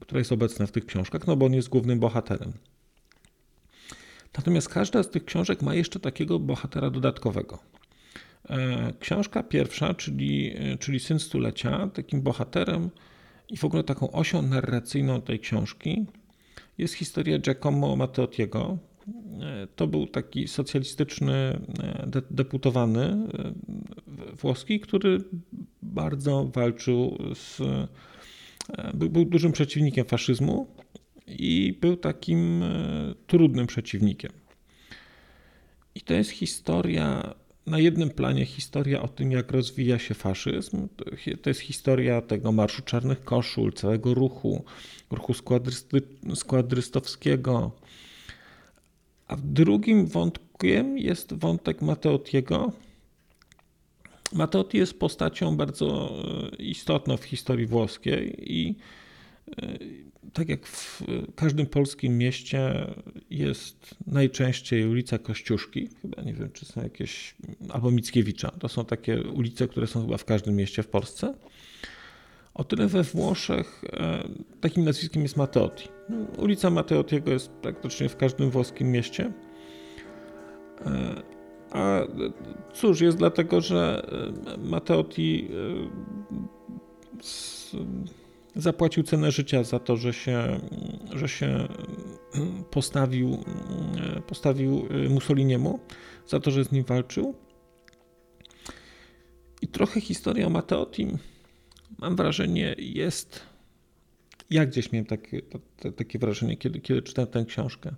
która 0.00 0.18
jest 0.18 0.32
obecna 0.32 0.66
w 0.66 0.72
tych 0.72 0.86
książkach, 0.86 1.26
no 1.26 1.36
bo 1.36 1.46
on 1.46 1.54
jest 1.54 1.68
głównym 1.68 2.00
bohaterem. 2.00 2.52
Natomiast 4.36 4.68
każda 4.68 5.02
z 5.02 5.10
tych 5.10 5.24
książek 5.24 5.62
ma 5.62 5.74
jeszcze 5.74 6.00
takiego 6.00 6.38
bohatera 6.38 6.90
dodatkowego. 6.90 7.58
E, 8.50 8.92
książka 9.00 9.42
pierwsza, 9.42 9.94
czyli, 9.94 10.54
czyli 10.80 11.00
Syn 11.00 11.18
Stulecia, 11.18 11.90
takim 11.94 12.22
bohaterem 12.22 12.90
i 13.50 13.56
w 13.56 13.64
ogóle 13.64 13.84
taką 13.84 14.10
osią 14.12 14.42
narracyjną 14.42 15.22
tej 15.22 15.40
książki 15.40 16.06
jest 16.78 16.94
historia 16.94 17.38
Giacomo 17.38 17.96
Matteottiego, 17.96 18.78
to 19.76 19.86
był 19.86 20.06
taki 20.06 20.48
socjalistyczny 20.48 21.34
e, 21.34 22.22
deputowany 22.30 23.02
e, 23.02 23.26
włoski, 24.40 24.80
który 24.80 25.18
bardzo 25.82 26.44
walczył 26.44 27.18
z. 27.34 27.60
E, 27.60 27.88
był, 28.94 29.10
był 29.10 29.24
dużym 29.24 29.52
przeciwnikiem 29.52 30.04
faszyzmu 30.04 30.66
i 31.26 31.78
był 31.80 31.96
takim 31.96 32.64
trudnym 33.26 33.66
przeciwnikiem. 33.66 34.32
I 35.94 36.00
to 36.00 36.14
jest 36.14 36.30
historia, 36.30 37.34
na 37.66 37.78
jednym 37.78 38.10
planie 38.10 38.44
historia 38.46 39.02
o 39.02 39.08
tym, 39.08 39.32
jak 39.32 39.52
rozwija 39.52 39.98
się 39.98 40.14
faszyzm. 40.14 40.88
To 41.42 41.50
jest 41.50 41.60
historia 41.60 42.20
tego 42.20 42.52
Marszu 42.52 42.82
Czarnych 42.82 43.24
Koszul, 43.24 43.72
całego 43.72 44.14
ruchu, 44.14 44.64
ruchu 45.10 45.34
składrysty, 45.34 46.02
składrystowskiego, 46.34 47.72
a 49.28 49.36
drugim 49.36 50.06
wątkiem 50.06 50.98
jest 50.98 51.34
wątek 51.34 51.82
Mateotiego. 51.82 52.72
Mateotti 54.32 54.78
jest 54.78 54.98
postacią 54.98 55.56
bardzo 55.56 56.12
e, 56.52 56.56
istotną 56.56 57.16
w 57.16 57.24
historii 57.24 57.66
włoskiej 57.66 58.52
i 58.52 58.74
e, 59.62 59.78
tak 60.32 60.48
jak 60.48 60.66
w 60.66 61.02
każdym 61.34 61.66
polskim 61.66 62.18
mieście 62.18 62.86
jest 63.30 63.94
najczęściej 64.06 64.86
ulica 64.86 65.18
Kościuszki, 65.18 65.88
chyba 66.02 66.22
nie 66.22 66.34
wiem, 66.34 66.50
czy 66.52 66.64
są 66.66 66.82
jakieś, 66.82 67.34
albo 67.68 67.90
Mickiewicza. 67.90 68.50
To 68.50 68.68
są 68.68 68.84
takie 68.84 69.22
ulice, 69.22 69.68
które 69.68 69.86
są 69.86 70.02
chyba 70.02 70.16
w 70.16 70.24
każdym 70.24 70.56
mieście 70.56 70.82
w 70.82 70.88
Polsce. 70.88 71.34
O 72.54 72.64
tyle 72.64 72.86
we 72.86 73.02
Włoszech 73.02 73.84
e, 73.92 74.28
takim 74.60 74.84
nazwiskiem 74.84 75.22
jest 75.22 75.36
Matteotti. 75.36 75.88
Ulica 76.38 76.70
Matteottiego 76.70 77.30
jest 77.30 77.48
praktycznie 77.48 78.08
w 78.08 78.16
każdym 78.16 78.50
włoskim 78.50 78.90
mieście. 78.92 79.32
E, 80.86 81.22
a 81.70 82.00
cóż, 82.74 83.00
jest 83.00 83.18
dlatego, 83.18 83.60
że 83.60 84.06
e, 84.46 84.58
Matteotti 84.58 85.48
zapłacił 88.56 89.02
cenę 89.02 89.32
życia 89.32 89.64
za 89.64 89.78
to, 89.78 89.96
że 89.96 90.12
się, 90.12 90.60
że 91.12 91.28
się 91.28 91.68
postawił, 92.70 93.44
postawił 94.26 94.88
Mussoliniemu, 95.10 95.80
za 96.26 96.40
to, 96.40 96.50
że 96.50 96.64
z 96.64 96.72
nim 96.72 96.84
walczył. 96.84 97.34
I 99.62 99.68
trochę 99.68 100.00
historia 100.00 100.46
o 100.46 100.50
Matteottim 100.50 101.18
mam 101.98 102.16
wrażenie, 102.16 102.74
jest. 102.78 103.40
Ja 104.50 104.66
gdzieś 104.66 104.92
miałem 104.92 105.06
takie, 105.06 105.42
takie 105.96 106.18
wrażenie, 106.18 106.56
kiedy, 106.56 106.80
kiedy 106.80 107.02
czytałem 107.02 107.30
tę 107.30 107.44
książkę. 107.44 107.94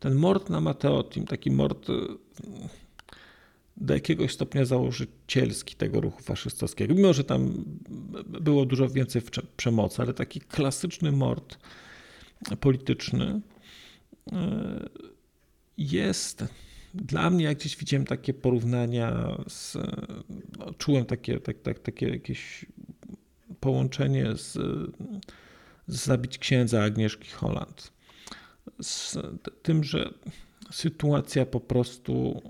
Ten 0.00 0.14
mord 0.14 0.50
na 0.50 0.60
Mateotim, 0.60 1.26
taki 1.26 1.50
mord 1.50 1.88
do 3.76 3.94
jakiegoś 3.94 4.32
stopnia 4.32 4.64
założycielski 4.64 5.74
tego 5.74 6.00
ruchu 6.00 6.22
faszystowskiego. 6.22 6.94
Mimo, 6.94 7.12
że 7.12 7.24
tam 7.24 7.64
było 8.40 8.66
dużo 8.66 8.88
więcej 8.88 9.22
przemocy, 9.56 10.02
ale 10.02 10.14
taki 10.14 10.40
klasyczny 10.40 11.12
mord 11.12 11.58
polityczny 12.60 13.40
e, 14.32 14.88
jest 15.78 16.44
dla 16.94 17.30
mnie, 17.30 17.44
jak 17.44 17.58
gdzieś 17.58 17.76
widziałem 17.76 18.06
takie 18.06 18.34
porównania, 18.34 19.36
z, 19.48 19.76
no, 20.58 20.72
czułem 20.78 21.04
takie, 21.04 21.40
tak, 21.40 21.62
tak, 21.62 21.78
takie 21.78 22.08
jakieś 22.08 22.66
połączenie 23.60 24.36
z, 24.36 24.52
z 25.86 26.04
Zabić 26.04 26.38
Księdza 26.38 26.82
Agnieszki 26.82 27.30
Holland. 27.30 27.92
Z 28.82 29.18
tym, 29.62 29.84
że 29.84 30.10
sytuacja 30.70 31.46
po 31.46 31.60
prostu 31.60 32.42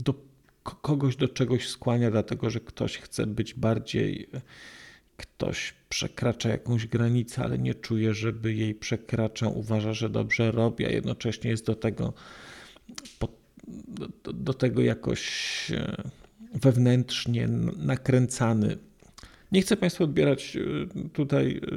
do 0.00 0.14
kogoś 0.62 1.16
do 1.16 1.28
czegoś 1.28 1.68
skłania, 1.68 2.10
dlatego 2.10 2.50
że 2.50 2.60
ktoś 2.60 2.98
chce 2.98 3.26
być 3.26 3.54
bardziej, 3.54 4.30
ktoś 5.16 5.74
przekracza 5.88 6.48
jakąś 6.48 6.86
granicę, 6.86 7.42
ale 7.42 7.58
nie 7.58 7.74
czuje, 7.74 8.14
żeby 8.14 8.54
jej 8.54 8.74
przekraczał, 8.74 9.58
uważa, 9.58 9.92
że 9.92 10.10
dobrze 10.10 10.52
robi, 10.52 10.86
a 10.86 10.90
jednocześnie 10.90 11.50
jest 11.50 11.66
do 11.66 11.74
tego, 11.74 12.12
do, 14.24 14.54
tego 14.54 14.82
jakoś 14.82 15.22
e, 15.70 16.02
wewnętrznie 16.54 17.48
nakręcany. 17.76 18.76
Nie 19.52 19.62
chcę 19.62 19.76
Państwu 19.76 20.04
odbierać 20.04 20.56
e, 20.56 21.08
tutaj 21.08 21.56
e, 21.56 21.70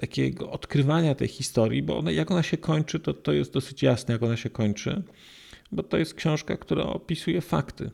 takiego 0.00 0.50
odkrywania 0.50 1.14
tej 1.14 1.28
historii, 1.28 1.82
bo 1.82 1.98
ona, 1.98 2.10
jak 2.10 2.30
ona 2.30 2.42
się 2.42 2.56
kończy, 2.56 3.00
to, 3.00 3.14
to 3.14 3.32
jest 3.32 3.52
dosyć 3.52 3.82
jasne, 3.82 4.12
jak 4.12 4.22
ona 4.22 4.36
się 4.36 4.50
kończy, 4.50 5.02
bo 5.72 5.82
to 5.82 5.98
jest 5.98 6.14
książka, 6.14 6.56
która 6.56 6.84
opisuje 6.84 7.40
fakty. 7.40 7.90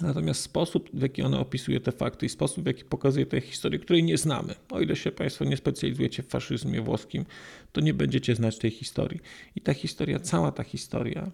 Natomiast 0.00 0.40
sposób, 0.40 0.90
w 0.94 1.02
jaki 1.02 1.22
ona 1.22 1.40
opisuje 1.40 1.80
te 1.80 1.92
fakty 1.92 2.26
i 2.26 2.28
sposób, 2.28 2.64
w 2.64 2.66
jaki 2.66 2.84
pokazuje 2.84 3.26
tę 3.26 3.40
historię, 3.40 3.78
której 3.78 4.04
nie 4.04 4.18
znamy, 4.18 4.54
o 4.70 4.80
ile 4.80 4.96
się 4.96 5.10
Państwo 5.10 5.44
nie 5.44 5.56
specjalizujecie 5.56 6.22
w 6.22 6.28
faszyzmie 6.28 6.80
włoskim, 6.80 7.24
to 7.72 7.80
nie 7.80 7.94
będziecie 7.94 8.34
znać 8.34 8.58
tej 8.58 8.70
historii. 8.70 9.20
I 9.56 9.60
ta 9.60 9.74
historia, 9.74 10.20
cała 10.20 10.52
ta 10.52 10.64
historia 10.64 11.30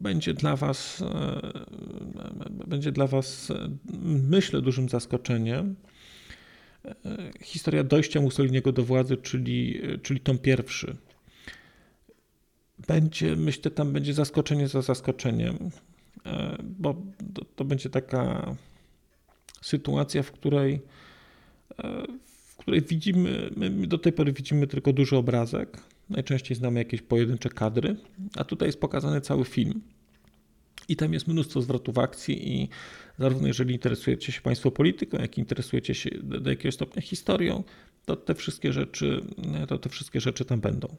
będzie 0.00 0.34
dla 0.34 0.56
Was, 0.56 1.02
e, 1.02 2.66
będzie 2.66 2.92
dla 2.92 3.06
Was, 3.06 3.50
e, 3.50 3.68
myślę, 4.04 4.62
dużym 4.62 4.88
zaskoczeniem. 4.88 5.74
Historia 7.42 7.84
dojścia 7.84 8.20
Mussoliniego 8.20 8.72
do 8.72 8.84
władzy, 8.84 9.16
czyli, 9.16 9.82
czyli 10.02 10.20
tom 10.20 10.38
pierwszy. 10.38 10.96
Będzie, 12.86 13.36
myślę, 13.36 13.70
tam 13.70 13.92
będzie 13.92 14.14
zaskoczenie 14.14 14.68
za 14.68 14.82
zaskoczeniem 14.82 15.70
E, 16.28 16.56
bo 16.62 16.94
to, 17.34 17.44
to 17.56 17.64
będzie 17.64 17.90
taka 17.90 18.54
sytuacja, 19.62 20.22
w 20.22 20.32
której, 20.32 20.80
e, 21.78 22.04
w 22.24 22.56
której 22.56 22.82
widzimy, 22.82 23.50
my 23.56 23.86
do 23.86 23.98
tej 23.98 24.12
pory 24.12 24.32
widzimy 24.32 24.66
tylko 24.66 24.92
duży 24.92 25.16
obrazek, 25.16 25.80
najczęściej 26.10 26.56
znamy 26.56 26.78
jakieś 26.78 27.02
pojedyncze 27.02 27.48
kadry, 27.48 27.96
a 28.36 28.44
tutaj 28.44 28.68
jest 28.68 28.80
pokazany 28.80 29.20
cały 29.20 29.44
film. 29.44 29.80
I 30.88 30.96
tam 30.96 31.12
jest 31.12 31.28
mnóstwo 31.28 31.62
zwrotów 31.62 31.98
akcji 31.98 32.54
i 32.54 32.68
zarówno 33.18 33.46
jeżeli 33.46 33.74
interesujecie 33.74 34.32
się 34.32 34.40
Państwo 34.40 34.70
polityką, 34.70 35.18
jak 35.18 35.38
i 35.38 35.40
interesujecie 35.40 35.94
się 35.94 36.10
do 36.22 36.50
jakiegoś 36.50 36.74
stopnia 36.74 37.02
historią, 37.02 37.64
to 38.04 38.16
te 38.16 38.34
wszystkie 38.34 38.72
rzeczy, 38.72 39.20
to 39.68 39.78
te 39.78 39.88
wszystkie 39.88 40.20
rzeczy 40.20 40.44
tam 40.44 40.60
będą. 40.60 40.96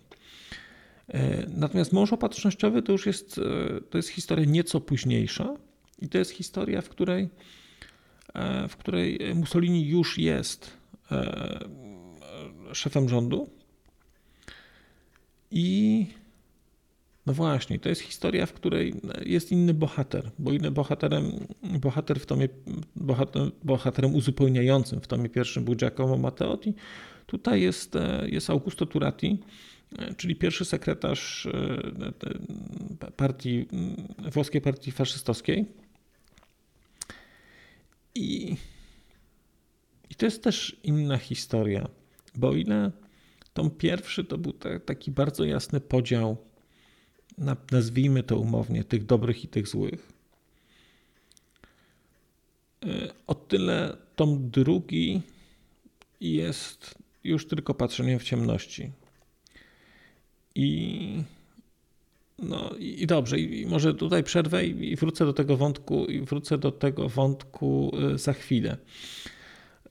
E, 1.08 1.46
natomiast 1.48 1.94
mąż 1.94 2.14
opatrznościowy 2.14 2.82
to 2.82 2.92
już 2.92 3.06
jest, 3.06 3.38
e, 3.38 3.82
to 3.82 3.98
jest 3.98 4.10
historia 4.10 4.46
nieco 4.46 4.82
późniejsza 4.82 5.56
i 6.02 6.10
to 6.10 6.18
jest 6.18 6.32
historia, 6.32 6.82
w 6.82 6.90
której, 6.90 7.30
e, 8.34 8.68
w 8.68 8.78
której 8.78 9.20
Mussolini 9.36 9.88
już 9.88 10.18
jest 10.18 10.80
szefem 12.74 13.10
rządu 13.10 13.50
i 15.52 16.08
no 17.30 17.34
właśnie, 17.34 17.80
to 17.80 17.90
jest 17.90 18.02
historia, 18.02 18.46
w 18.46 18.54
której 18.54 18.94
jest 19.26 19.52
inny 19.52 19.74
bohater, 19.74 20.32
bo 20.40 20.52
inny 20.52 20.72
bohaterem, 20.72 21.48
bohater 21.64 22.20
w 22.20 22.26
tomie, 22.26 22.50
bohater, 22.96 23.52
bohaterem 23.64 24.16
uzupełniającym 24.16 25.02
w 25.02 25.08
tomie 25.08 25.30
pierwszym 25.30 25.66
był 25.66 25.76
Giacomo 25.76 26.18
Matteotti. 26.18 26.74
Tutaj 27.26 27.62
jest, 27.62 27.98
jest 28.26 28.50
Augusto 28.50 28.86
Turati, 28.86 29.40
czyli 30.18 30.36
pierwszy 30.36 30.66
sekretarz 30.66 31.46
e, 31.46 33.12
partii, 33.12 33.66
włoskiej 34.34 34.62
partii 34.62 34.92
faszystowskiej. 34.92 35.66
I, 38.16 38.56
I 40.10 40.16
to 40.16 40.26
jest 40.26 40.44
też 40.44 40.80
inna 40.84 41.18
historia, 41.18 41.88
bo 42.36 42.50
o 42.50 42.56
ile 42.56 42.92
tom 43.54 43.70
pierwszy 43.70 44.24
to 44.24 44.38
był 44.38 44.54
taki 44.86 45.12
bardzo 45.12 45.46
jasny 45.46 45.80
podział, 45.80 46.38
nazwijmy 47.72 48.24
to 48.24 48.38
umownie, 48.38 48.84
tych 48.84 49.06
dobrych 49.06 49.44
i 49.44 49.48
tych 49.48 49.68
złych. 49.68 50.14
E, 52.86 53.14
o 53.28 53.36
tyle 53.36 53.98
tom 54.16 54.50
drugi 54.50 55.22
jest 56.22 56.96
już 57.24 57.48
tylko 57.48 57.74
patrzeniem 57.74 58.20
w 58.20 58.24
ciemności. 58.24 58.92
I, 60.56 61.24
no, 62.40 62.76
i 62.80 63.08
dobrze, 63.08 63.40
i 63.40 63.66
może 63.66 63.94
tutaj 63.94 64.24
przerwę 64.24 64.66
i 64.66 64.96
wrócę 64.96 65.26
do 65.26 65.34
tego 65.34 65.58
wątku, 65.58 66.06
i 66.06 66.22
wrócę 66.22 66.58
do 66.58 66.72
tego 66.72 67.10
wątku 67.10 67.92
y, 68.14 68.18
za 68.18 68.34
chwilę. 68.34 68.78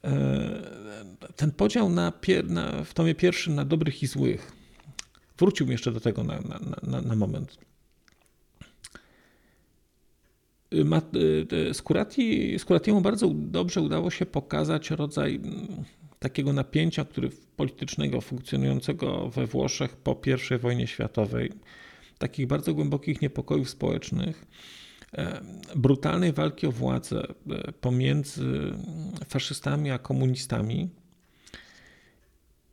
E, 0.04 1.04
ten 1.36 1.50
podział 1.50 1.88
na, 1.88 2.12
na, 2.44 2.84
w 2.84 2.94
tomie 2.94 3.14
pierwszym 3.14 3.54
na 3.54 3.64
dobrych 3.64 4.02
i 4.02 4.06
złych. 4.06 4.57
Wróciłbym 5.38 5.72
jeszcze 5.72 5.92
do 5.92 6.00
tego 6.00 6.24
na, 6.24 6.40
na, 6.40 6.60
na, 6.82 7.00
na 7.00 7.16
moment. 7.16 7.58
Skurati, 11.72 12.54
y, 12.54 12.58
Skuratiemu 12.58 13.00
bardzo 13.00 13.28
dobrze 13.34 13.80
udało 13.80 14.10
się 14.10 14.26
pokazać 14.26 14.90
rodzaj 14.90 15.34
mm, 15.34 15.84
takiego 16.18 16.52
napięcia, 16.52 17.04
który 17.04 17.30
politycznego 17.56 18.20
funkcjonującego 18.20 19.28
we 19.28 19.46
Włoszech 19.46 19.96
po 19.96 20.20
I 20.54 20.58
wojnie 20.58 20.86
światowej, 20.86 21.52
takich 22.18 22.46
bardzo 22.46 22.74
głębokich 22.74 23.22
niepokojów 23.22 23.70
społecznych, 23.70 24.46
e, 25.12 25.40
brutalnej 25.76 26.32
walki 26.32 26.66
o 26.66 26.72
władzę 26.72 27.22
e, 27.50 27.72
pomiędzy 27.72 28.72
faszystami 29.28 29.90
a 29.90 29.98
komunistami. 29.98 30.88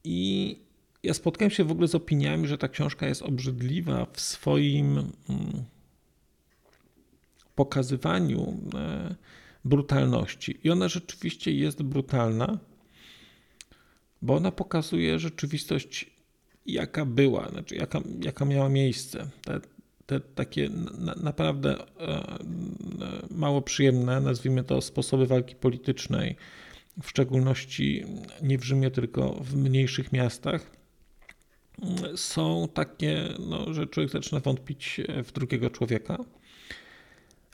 I 0.04 0.60
ja 1.06 1.14
spotkałem 1.14 1.52
się 1.52 1.64
w 1.64 1.72
ogóle 1.72 1.88
z 1.88 1.96
opiniami, 1.96 2.48
że 2.48 2.58
ta 2.58 2.68
książka 2.68 3.08
jest 3.08 3.22
obrzydliwa 3.22 4.08
w 4.14 4.22
swoim 4.22 4.98
mm, 4.98 5.64
pokazywaniu 7.56 8.58
e, 8.76 9.16
brutalności. 9.66 10.60
I 10.64 10.70
ona 10.70 10.88
rzeczywiście 10.88 11.52
jest 11.52 11.84
brutalna 11.84 12.60
bo 14.26 14.36
ona 14.36 14.52
pokazuje 14.52 15.20
rzeczywistość, 15.20 16.12
jaka 16.66 17.06
była, 17.06 17.50
znaczy 17.50 17.76
jaka, 17.76 18.02
jaka 18.24 18.46
miała 18.46 18.70
miejsce. 18.70 19.30
Te, 19.42 19.60
te 20.06 20.20
takie 20.20 20.70
na, 20.98 21.16
naprawdę 21.16 21.78
e, 21.80 21.86
e, 22.00 22.38
mało 23.32 23.62
przyjemne, 23.62 24.22
nazwijmy 24.22 24.64
to, 24.64 24.82
sposoby 24.82 25.28
walki 25.28 25.56
politycznej, 25.56 26.36
w 27.02 27.10
szczególności 27.10 28.04
nie 28.42 28.58
w 28.58 28.64
Rzymie, 28.64 28.92
tylko 28.92 29.34
w 29.34 29.56
mniejszych 29.56 30.12
miastach, 30.12 30.72
są 32.16 32.68
takie, 32.74 33.30
no, 33.40 33.74
że 33.74 33.88
człowiek 33.88 34.12
zaczyna 34.12 34.40
wątpić 34.40 35.02
w 35.24 35.32
drugiego 35.32 35.70
człowieka. 35.70 36.18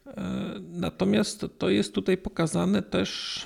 E, 0.07 0.53
natomiast 0.71 1.45
to 1.57 1.69
jest 1.69 1.93
tutaj 1.93 2.17
pokazane 2.17 2.81
też 2.81 3.41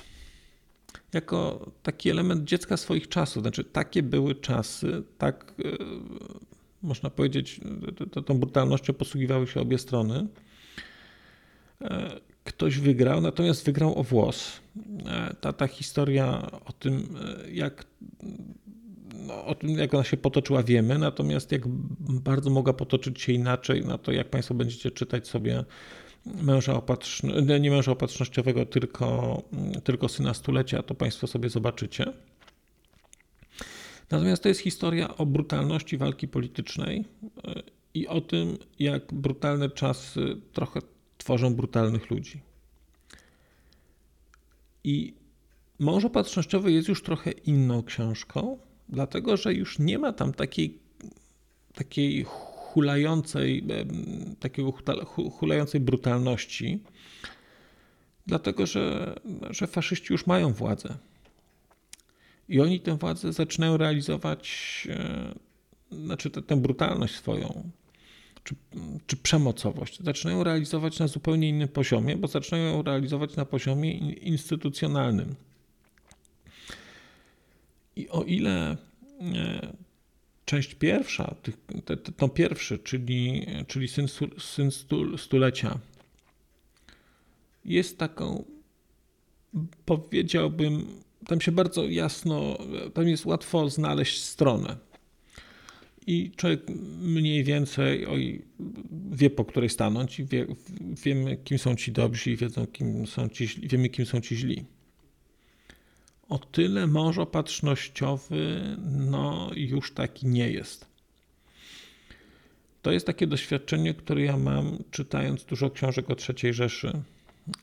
jako 1.12 1.70
taki 1.82 2.10
element 2.10 2.44
dziecka 2.44 2.76
swoich 2.76 3.08
czasów. 3.08 3.42
Znaczy, 3.42 3.64
takie 3.64 4.02
były 4.02 4.34
czasy, 4.34 5.02
tak 5.18 5.54
e, 5.64 5.76
można 6.82 7.10
powiedzieć, 7.10 7.60
tą 8.26 8.38
brutalnością 8.38 8.92
posługiwały 8.92 9.46
się 9.46 9.60
obie 9.60 9.78
strony. 9.78 10.26
E, 11.80 12.20
ktoś 12.44 12.78
wygrał, 12.78 13.20
natomiast 13.20 13.64
wygrał 13.64 13.98
o 13.98 14.02
włos. 14.02 14.60
Ta, 15.40 15.52
ta 15.52 15.66
historia 15.66 16.50
o 16.64 16.72
tym, 16.72 17.08
jak, 17.52 17.86
no, 19.14 19.44
o 19.44 19.54
tym, 19.54 19.70
jak 19.70 19.94
ona 19.94 20.04
się 20.04 20.16
potoczyła, 20.16 20.62
wiemy, 20.62 20.98
natomiast 20.98 21.52
jak 21.52 21.62
bardzo 22.00 22.50
mogła 22.50 22.72
potoczyć 22.72 23.20
się 23.20 23.32
inaczej, 23.32 23.82
no 23.86 23.98
to 23.98 24.12
jak 24.12 24.30
Państwo 24.30 24.54
będziecie 24.54 24.90
czytać 24.90 25.28
sobie 25.28 25.64
męża 26.26 26.74
opatrzno, 26.74 27.40
nie 27.40 27.70
męża 27.70 27.92
opatrznościowego, 27.92 28.66
tylko, 28.66 29.42
tylko 29.84 30.08
syna 30.08 30.34
stulecia, 30.34 30.82
to 30.82 30.94
Państwo 30.94 31.26
sobie 31.26 31.48
zobaczycie. 31.48 32.12
Natomiast 34.10 34.42
to 34.42 34.48
jest 34.48 34.60
historia 34.60 35.16
o 35.16 35.26
brutalności 35.26 35.96
walki 35.96 36.28
politycznej 36.28 37.04
e, 37.44 37.62
i 37.94 38.08
o 38.08 38.20
tym, 38.20 38.58
jak 38.78 39.14
brutalne 39.14 39.70
czasy 39.70 40.36
trochę 40.52 40.80
tworzą 41.18 41.54
brutalnych 41.54 42.10
ludzi. 42.10 42.40
I 44.84 45.14
Mąż 45.78 46.04
opatrznościowy 46.04 46.72
jest 46.72 46.88
już 46.88 47.02
trochę 47.02 47.30
inną 47.30 47.82
książką, 47.82 48.58
dlatego 48.88 49.36
że 49.36 49.54
już 49.54 49.78
nie 49.78 49.98
ma 49.98 50.12
tam 50.12 50.32
takiej 50.32 50.78
takiej 51.74 52.24
hulającej, 52.76 53.64
takiego 54.40 54.72
hulającej 55.30 55.80
brutalności, 55.80 56.82
dlatego 58.26 58.66
że, 58.66 59.14
że 59.50 59.66
faszyści 59.66 60.12
już 60.12 60.26
mają 60.26 60.52
władzę. 60.52 60.96
I 62.48 62.60
oni 62.60 62.80
tę 62.80 62.96
władzę 62.96 63.32
zaczynają 63.32 63.76
realizować, 63.76 64.48
e, 64.90 65.34
znaczy 65.92 66.30
tę, 66.30 66.56
brutalność 66.56 67.14
swoją, 67.14 67.70
czy, 68.44 68.54
czy 69.06 69.16
przemocowość, 69.16 70.02
zaczynają 70.02 70.44
realizować 70.44 70.98
na 70.98 71.06
zupełnie 71.06 71.48
innym 71.48 71.68
poziomie, 71.68 72.16
bo 72.16 72.28
zaczynają 72.28 72.64
ją 72.64 72.82
realizować 72.82 73.36
na 73.36 73.44
poziomie 73.44 73.98
instytucjonalnym. 74.08 75.34
I 77.96 78.08
o 78.08 78.22
ile 78.22 78.76
e, 79.20 79.72
część 80.44 80.74
pierwsza, 80.74 81.34
to 82.16 82.28
pierwszy, 82.28 82.78
czyli, 82.78 83.46
czyli 83.66 83.88
syn, 83.88 84.06
syn 84.38 84.70
stulecia, 85.16 85.78
jest 87.64 87.98
taką, 87.98 88.44
powiedziałbym, 89.84 90.86
tam 91.26 91.40
się 91.40 91.52
bardzo 91.52 91.88
jasno, 91.88 92.58
tam 92.94 93.08
jest 93.08 93.26
łatwo 93.26 93.70
znaleźć 93.70 94.22
stronę. 94.22 94.76
I 96.06 96.30
człowiek 96.36 96.62
mniej 97.00 97.44
więcej 97.44 98.06
oj, 98.06 98.42
wie, 99.10 99.30
po 99.30 99.44
której 99.44 99.70
stanąć, 99.70 100.20
i 100.20 100.24
wie, 100.24 100.46
wiemy, 101.04 101.36
kim 101.36 101.58
są 101.58 101.76
ci 101.76 101.92
dobrzy, 101.92 102.30
i 102.30 102.36
wiedzą, 102.36 102.66
kim 102.66 103.06
są 103.06 103.28
ci, 103.28 103.46
wiemy, 103.46 103.88
kim 103.88 104.06
są 104.06 104.20
ci 104.20 104.36
źli 104.36 104.64
o 106.28 106.38
tyle 106.38 106.86
mąż 106.86 107.18
opatrznościowy 107.18 108.76
no, 108.92 109.50
już 109.56 109.92
taki 109.92 110.26
nie 110.26 110.50
jest. 110.50 110.86
To 112.82 112.92
jest 112.92 113.06
takie 113.06 113.26
doświadczenie, 113.26 113.94
które 113.94 114.22
ja 114.22 114.36
mam 114.36 114.78
czytając 114.90 115.44
dużo 115.44 115.70
książek 115.70 116.10
o 116.10 116.16
III 116.28 116.54
Rzeszy, 116.54 116.92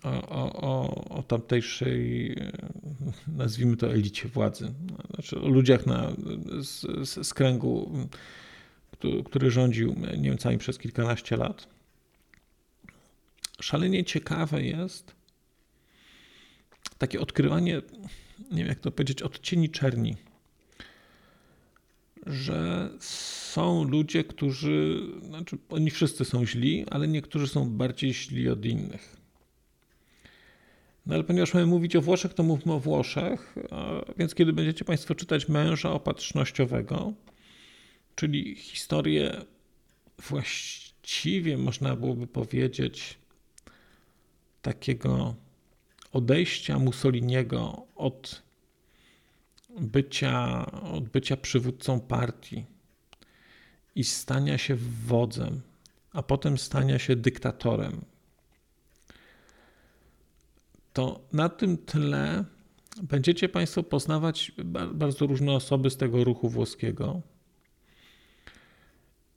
o, 0.03 0.53
o, 0.53 1.05
o 1.09 1.23
tamtejszej, 1.23 2.35
nazwijmy 3.27 3.77
to 3.77 3.93
elicie 3.93 4.27
władzy, 4.27 4.73
znaczy 5.13 5.41
o 5.41 5.47
ludziach 5.47 5.85
na, 5.85 6.13
z, 6.61 6.81
z, 7.09 7.27
z 7.27 7.33
kręgu, 7.33 7.91
który, 8.91 9.23
który 9.23 9.51
rządził 9.51 9.95
Niemcami 10.17 10.57
przez 10.57 10.77
kilkanaście 10.77 11.37
lat. 11.37 11.67
Szalenie 13.61 14.03
ciekawe 14.03 14.63
jest 14.63 15.15
takie 17.03 17.19
odkrywanie 17.19 17.81
nie 18.51 18.57
wiem 18.57 18.67
jak 18.67 18.79
to 18.79 18.91
powiedzieć, 18.91 19.21
odcieni 19.21 19.69
czerni. 19.69 20.15
Że 22.25 22.89
są 22.99 23.83
ludzie, 23.83 24.23
którzy, 24.23 25.01
znaczy 25.27 25.57
oni 25.69 25.91
wszyscy 25.91 26.25
są 26.25 26.45
źli, 26.45 26.85
ale 26.91 27.07
niektórzy 27.07 27.47
są 27.47 27.69
bardziej 27.69 28.13
źli 28.13 28.49
od 28.49 28.65
innych. 28.65 29.17
No 31.05 31.15
ale 31.15 31.23
ponieważ 31.23 31.53
mamy 31.53 31.65
mówić 31.65 31.95
o 31.95 32.01
Włoszech, 32.01 32.33
to 32.33 32.43
mówmy 32.43 32.73
o 32.73 32.79
Włoszech, 32.79 33.55
więc 34.17 34.35
kiedy 34.35 34.53
będziecie 34.53 34.85
Państwo 34.85 35.15
czytać 35.15 35.49
męża 35.49 35.91
opatrznościowego, 35.91 37.13
czyli 38.15 38.55
historię 38.55 39.41
właściwie 40.29 41.57
można 41.57 41.95
byłoby 41.95 42.27
powiedzieć 42.27 43.17
takiego 44.61 45.35
odejścia 46.13 46.79
Mussoliniego 46.79 47.85
od 47.95 48.41
bycia, 49.79 50.65
od 50.81 51.09
bycia 51.09 51.37
przywódcą 51.37 51.99
partii 51.99 52.65
i 53.95 54.03
stania 54.03 54.57
się 54.57 54.75
wodzem, 55.07 55.61
a 56.11 56.23
potem 56.23 56.57
stania 56.57 56.99
się 56.99 57.15
dyktatorem, 57.15 58.01
to 60.93 61.21
na 61.33 61.49
tym 61.49 61.77
tle 61.77 62.45
będziecie 63.03 63.49
Państwo 63.49 63.83
poznawać 63.83 64.51
bardzo 64.93 65.27
różne 65.27 65.51
osoby 65.51 65.89
z 65.89 65.97
tego 65.97 66.23
ruchu 66.23 66.49
włoskiego. 66.49 67.21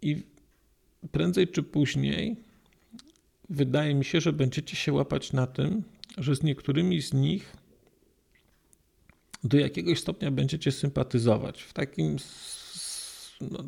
I 0.02 0.22
prędzej 1.12 1.48
czy 1.48 1.62
później 1.62 2.36
wydaje 3.50 3.94
mi 3.94 4.04
się, 4.04 4.20
że 4.20 4.32
będziecie 4.32 4.76
się 4.76 4.92
łapać 4.92 5.32
na 5.32 5.46
tym, 5.46 5.82
że 6.16 6.36
z 6.36 6.42
niektórymi 6.42 7.02
z 7.02 7.12
nich 7.12 7.56
do 9.44 9.58
jakiegoś 9.58 10.00
stopnia 10.00 10.30
będziecie 10.30 10.72
sympatyzować. 10.72 11.62
W 11.62 11.72
takim. 11.72 12.16
No, 13.40 13.64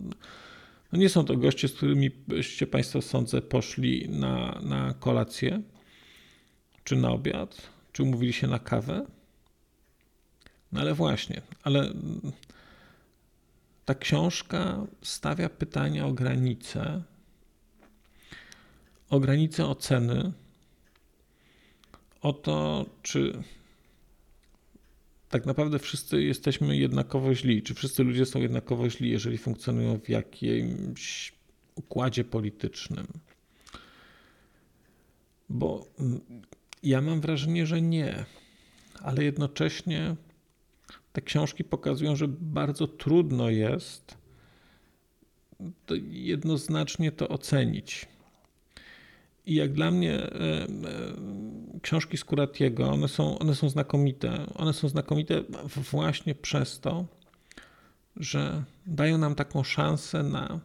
no 0.92 0.98
nie 0.98 1.08
są 1.08 1.24
to 1.24 1.37
goście, 1.37 1.68
z 1.68 1.72
którymi 1.72 2.11
byście 2.11 2.66
Państwo, 2.66 3.02
sądzę, 3.02 3.42
poszli 3.42 4.08
na, 4.08 4.61
na 4.62 4.94
kolację, 4.94 5.62
czy 6.84 6.96
na 6.96 7.11
obiad, 7.11 7.70
czy 7.92 8.02
umówili 8.02 8.32
się 8.32 8.46
na 8.46 8.58
kawę. 8.58 9.06
No 10.72 10.80
ale 10.80 10.94
właśnie, 10.94 11.42
ale 11.62 11.92
ta 13.84 13.94
książka 13.94 14.87
stawia 15.02 15.48
pytania 15.48 16.06
o 16.06 16.12
granice, 16.12 17.02
o 19.11 19.20
granice 19.20 19.66
oceny 19.66 20.32
o 22.22 22.33
to, 22.33 22.87
czy 23.02 23.42
tak 25.28 25.46
naprawdę 25.46 25.78
wszyscy 25.78 26.22
jesteśmy 26.22 26.76
jednakowo 26.76 27.35
źli, 27.35 27.62
czy 27.62 27.74
wszyscy 27.74 28.04
ludzie 28.04 28.26
są 28.26 28.40
jednakowo 28.40 28.90
źli, 28.90 29.11
jeżeli 29.11 29.38
funkcjonują 29.38 30.00
w 30.00 30.09
jakimś 30.09 31.33
układzie 31.74 32.24
politycznym. 32.24 33.07
Bo 35.48 35.87
mm, 35.98 36.20
ja 36.83 37.00
mam 37.00 37.20
wrażenie, 37.20 37.66
że 37.66 37.83
nie, 37.83 38.24
ale 39.02 39.24
jednocześnie 39.24 40.16
te 41.12 41.22
książki 41.22 41.64
pokazują, 41.64 42.16
że 42.16 42.28
bardzo 42.28 42.87
trudno 42.87 43.50
jest 43.50 44.18
jednoznacznie 46.11 47.12
to 47.12 47.28
ocenić. 47.28 48.07
I 49.48 49.54
jak 49.54 49.72
dla 49.72 49.90
mnie 49.90 50.30
książki 51.82 52.16
Skuratiego, 52.16 52.90
one 52.90 53.08
są, 53.08 53.38
one 53.38 53.54
są 53.54 53.68
znakomite. 53.68 54.46
One 54.54 54.72
są 54.72 54.88
znakomite 54.88 55.42
właśnie 55.90 56.34
przez 56.34 56.80
to, 56.80 57.06
że 58.16 58.64
dają 58.87 59.18
nam 59.18 59.34
taką 59.34 59.64
szansę 59.64 60.22
na 60.22 60.61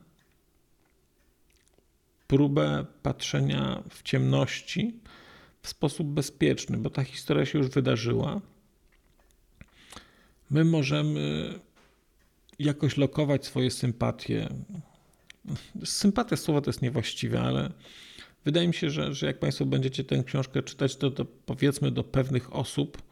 próbę 2.28 2.86
patrzenia 3.04 3.84
w 3.90 4.04
ciemności 4.04 5.00
w 5.62 5.68
sposób 5.68 6.08
bezpieczny, 6.08 6.78
bo 6.78 6.90
ta 6.90 7.04
historia 7.04 7.46
się 7.46 7.58
już 7.58 7.70
wydarzyła. 7.70 8.42
My 10.50 10.66
możemy 10.66 11.54
jakoś 12.60 12.98
lokować 12.98 13.46
swoje 13.46 13.72
sympatie. 13.72 14.50
Sympatia 15.86 16.38
słowa 16.38 16.62
to 16.62 16.70
jest 16.70 16.82
niewłaściwe, 16.82 17.42
ale 17.42 17.72
Wydaje 18.46 18.68
mi 18.68 18.74
się, 18.74 18.90
że, 18.90 19.14
że 19.14 19.26
jak 19.26 19.40
Państwo 19.40 19.66
będziecie 19.66 20.04
tę 20.04 20.24
książkę 20.24 20.64
czytać, 20.64 20.96
to, 20.96 21.12
to 21.12 21.26
powiedzmy 21.26 21.92
do 21.92 22.04
pewnych 22.04 22.56
osób 22.56 23.04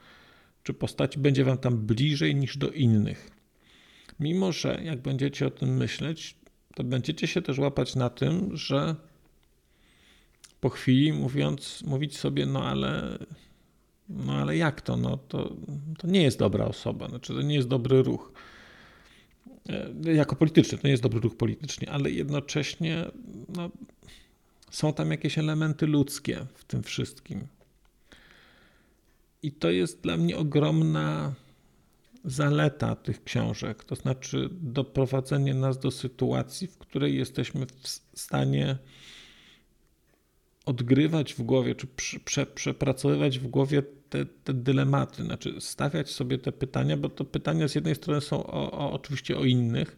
czy 0.63 0.73
postaci 0.73 1.19
będzie 1.19 1.43
Wam 1.43 1.57
tam 1.57 1.77
bliżej 1.77 2.35
niż 2.35 2.57
do 2.57 2.69
innych. 2.71 3.31
Mimo, 4.19 4.51
że 4.51 4.81
jak 4.83 5.01
będziecie 5.01 5.47
o 5.47 5.51
tym 5.51 5.77
myśleć, 5.77 6.35
to 6.75 6.83
będziecie 6.83 7.27
się 7.27 7.41
też 7.41 7.57
łapać 7.57 7.95
na 7.95 8.09
tym, 8.09 8.57
że 8.57 8.95
po 10.61 10.69
chwili 10.69 11.13
mówiąc, 11.13 11.83
mówić 11.87 12.17
sobie, 12.17 12.45
no 12.45 12.63
ale, 12.63 13.17
no 14.09 14.33
ale 14.33 14.57
jak 14.57 14.81
to? 14.81 14.97
No 14.97 15.17
to, 15.17 15.55
to 15.97 16.07
nie 16.07 16.21
jest 16.21 16.39
dobra 16.39 16.65
osoba, 16.65 17.09
znaczy 17.09 17.33
to 17.33 17.41
nie 17.41 17.55
jest 17.55 17.67
dobry 17.67 18.03
ruch. 18.03 18.33
E, 20.05 20.13
jako 20.13 20.35
polityczny, 20.35 20.77
to 20.77 20.87
nie 20.87 20.91
jest 20.91 21.03
dobry 21.03 21.19
ruch 21.19 21.37
politycznie, 21.37 21.91
ale 21.91 22.11
jednocześnie 22.11 23.05
no, 23.55 23.69
są 24.71 24.93
tam 24.93 25.12
jakieś 25.12 25.38
elementy 25.38 25.88
ludzkie 25.88 26.45
w 26.53 26.65
tym 26.65 26.84
wszystkim. 26.84 27.47
I 29.43 29.51
to 29.51 29.69
jest 29.69 30.01
dla 30.01 30.17
mnie 30.17 30.38
ogromna 30.38 31.34
zaleta 32.25 32.95
tych 32.95 33.23
książek, 33.23 33.84
to 33.84 33.95
znaczy 33.95 34.49
doprowadzenie 34.51 35.53
nas 35.53 35.79
do 35.79 35.91
sytuacji, 35.91 36.67
w 36.67 36.77
której 36.77 37.17
jesteśmy 37.17 37.65
w 37.65 38.19
stanie 38.19 38.77
odgrywać 40.65 41.34
w 41.34 41.41
głowie, 41.41 41.75
czy 41.75 41.88
prze, 42.25 42.45
przepracowywać 42.45 43.39
w 43.39 43.47
głowie 43.47 43.84
te, 44.10 44.25
te, 44.25 44.53
dylematy, 44.53 45.23
znaczy 45.23 45.55
stawiać 45.60 46.10
sobie 46.10 46.38
te 46.38 46.51
pytania, 46.51 46.97
bo 46.97 47.10
to 47.10 47.25
pytania 47.25 47.67
z 47.67 47.75
jednej 47.75 47.95
strony 47.95 48.21
są 48.21 48.43
o, 48.43 48.71
o, 48.71 48.91
oczywiście 48.91 49.38
o 49.38 49.45
innych, 49.45 49.97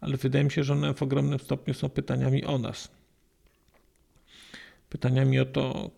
ale 0.00 0.16
wydaje 0.16 0.44
mi 0.44 0.50
się, 0.50 0.64
że 0.64 0.72
one 0.72 0.94
w 0.94 1.02
ogromnym 1.02 1.38
stopniu 1.38 1.74
są 1.74 1.88
pytaniami 1.88 2.44
o 2.44 2.58
nas 2.58 3.01
pytaniami 4.92 5.40
o 5.40 5.44
to, 5.44 5.90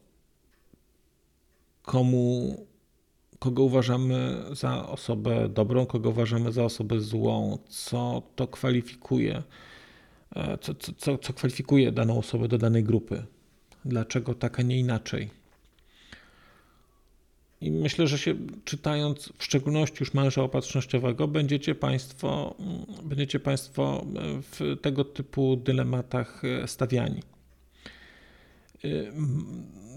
komu, 1.83 2.57
kogo 3.39 3.63
uważamy 3.63 4.43
za 4.53 4.89
osobę 4.89 5.49
dobrą, 5.49 5.87
kogo 5.87 6.11
uważamy 6.11 6.53
za 6.53 6.65
osobę 6.65 7.01
złą, 7.01 7.59
co 7.69 8.23
to 8.37 8.47
kwalifikuje. 8.47 9.43
co, 10.61 10.75
co, 10.75 11.19
co 11.19 11.33
kwalifikuje 11.33 11.93
daną 11.93 12.19
osobę 12.19 12.49
do 12.49 12.59
danej 12.59 12.85
grupy. 12.85 13.23
Dlaczego 13.85 14.35
tak, 14.35 14.61
a 14.61 14.63
nie 14.63 14.79
inaczej? 14.79 15.31
I 17.61 17.71
myślę, 17.71 18.07
że 18.07 18.19
się 18.19 18.35
czytając, 18.65 19.33
w 19.39 19.45
szczególności 19.45 19.97
już 20.01 20.15
męża 20.15 20.43
opatrznościowego, 20.43 21.29
będziecie 21.29 21.75
Państwo, 21.75 22.55
będziecie 23.03 23.41
państwo 23.41 24.07
w 24.53 24.77
tego 24.83 25.05
typu 25.05 25.57
dylematach 25.57 26.43
stawiani. 26.67 27.23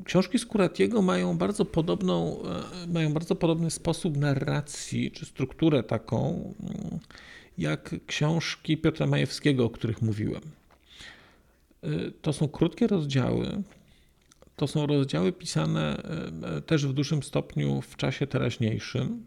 Książki 0.04 0.39
Skuratiego 0.39 1.02
mają 1.02 1.38
bardzo 1.38 1.65
podobną, 1.65 2.43
mają 2.88 3.13
bardzo 3.13 3.36
podobny 3.36 3.71
sposób 3.71 4.17
narracji, 4.17 5.12
czy 5.12 5.26
strukturę 5.26 5.84
taką, 5.84 6.54
jak 7.58 7.95
książki 8.06 8.78
Piotra 8.78 9.08
Majewskiego, 9.08 9.65
o 9.65 9.69
których 9.69 10.02
mówiłem. 10.02 10.41
To 12.21 12.34
są 12.34 12.47
krótkie 12.47 12.88
rozdziały, 12.88 13.63
to 14.58 14.67
są 14.67 14.86
rozdziały 14.86 15.32
pisane 15.32 16.04
e, 16.43 16.62
też 16.62 16.86
w 16.86 16.93
dużym 16.93 17.23
stopniu 17.23 17.82
w 17.82 17.95
czasie 17.95 18.28
teraźniejszym. 18.28 19.23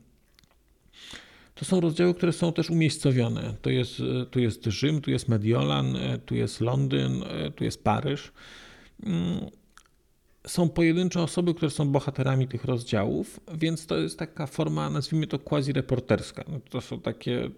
To 1.54 1.64
są 1.64 1.80
rozdziały, 1.80 2.14
które 2.14 2.32
są 2.32 2.52
też 2.52 2.70
umiejscowione. 2.70 3.54
To 3.62 3.70
jest, 3.70 4.00
e, 4.00 4.26
tu 4.26 4.40
jest 4.40 4.64
Rzym, 4.64 5.00
tu 5.00 5.10
jest 5.10 5.28
Mediolan, 5.28 5.96
e, 5.96 6.18
tu 6.18 6.34
jest 6.34 6.60
Londyn, 6.60 7.24
tu 7.56 7.64
jest 7.64 7.84
Paryż. 7.84 8.32
Mm, 9.06 9.50
są 10.46 10.68
pojedyncze 10.68 11.22
osoby, 11.22 11.54
które 11.54 11.70
są 11.70 11.88
bohaterami 11.88 12.48
tych 12.48 12.64
rozdziałów, 12.64 13.40
więc 13.54 13.86
to 13.86 13.98
jest 13.98 14.18
taka 14.18 14.46
forma, 14.46 14.90
nazwijmy 14.90 15.26
to 15.26 15.38
quasi-reporterska. 15.38 16.44
No 16.48 16.60
to 16.70 16.80
są 16.80 17.00
takie, 17.00 17.50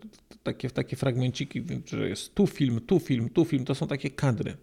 takie, 0.43 0.71
takie 0.71 0.97
fragmenciki, 0.97 1.65
że 1.87 2.09
jest 2.09 2.35
tu 2.35 2.47
film, 2.47 2.81
tu 2.87 3.01
film, 3.01 3.31
tu 3.31 3.45
film, 3.45 3.65
to 3.65 3.75
są 3.75 3.87
takie 3.87 4.11
kadry. 4.11 4.57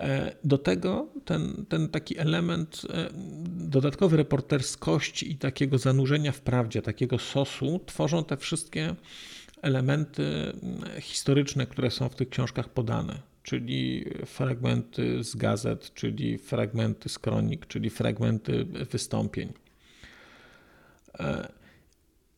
E, 0.00 0.36
do 0.44 0.58
tego 0.58 1.08
ten, 1.24 1.66
ten 1.68 1.88
taki 1.88 2.18
element 2.18 2.82
e, 2.90 3.08
dodatkowy 3.46 4.16
reporterskości 4.16 5.32
i 5.32 5.36
takiego 5.36 5.78
zanurzenia 5.78 6.32
w 6.32 6.40
prawdzie, 6.40 6.82
takiego 6.82 7.18
sosu, 7.18 7.80
tworzą 7.86 8.24
te 8.24 8.36
wszystkie 8.36 8.94
elementy 9.62 10.52
historyczne, 11.00 11.66
które 11.66 11.90
są 11.90 12.08
w 12.08 12.14
tych 12.14 12.28
książkach 12.28 12.68
podane, 12.68 13.31
czyli 13.42 14.04
fragmenty 14.26 15.24
z 15.24 15.36
gazet, 15.36 15.94
czyli 15.94 16.38
fragmenty 16.38 17.08
z 17.08 17.18
kronik, 17.18 17.66
czyli 17.66 17.90
fragmenty 17.90 18.64
wystąpień. 18.64 19.52
E, 21.18 21.52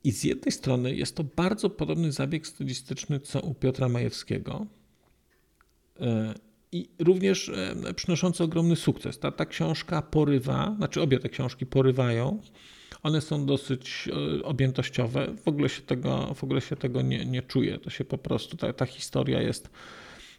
I 0.04 0.12
z 0.12 0.24
jednej 0.24 0.52
strony 0.52 0.94
jest 0.94 1.16
to 1.16 1.24
bardzo 1.24 1.70
podobny 1.70 2.12
zabieg 2.12 2.46
stylistyczny 2.46 3.20
co 3.20 3.40
u 3.40 3.54
Piotra 3.54 3.88
Majewskiego 3.88 4.66
i 6.74 6.88
również 6.98 7.48
e, 7.48 7.94
przynoszący 7.94 8.44
ogromny 8.44 8.76
sukces. 8.76 9.18
Ta, 9.18 9.32
ta 9.32 9.46
książka 9.46 10.02
porywa, 10.02 10.74
znaczy 10.76 11.02
obie 11.02 11.18
te 11.18 11.28
książki 11.28 11.66
porywają. 11.66 12.40
One 13.02 13.20
są 13.20 13.46
dosyć 13.46 14.08
e, 14.40 14.44
objętościowe. 14.44 15.34
W 15.44 15.48
ogóle 15.48 15.68
się 15.68 15.82
tego, 15.82 16.34
w 16.34 16.44
ogóle 16.44 16.60
się 16.60 16.76
tego 16.76 17.02
nie, 17.02 17.24
nie 17.26 17.42
czuje. 17.42 17.78
To 17.78 17.90
się 17.90 18.04
po 18.04 18.18
prostu, 18.18 18.56
ta, 18.56 18.72
ta 18.72 18.86
historia 18.86 19.42
jest, 19.42 19.70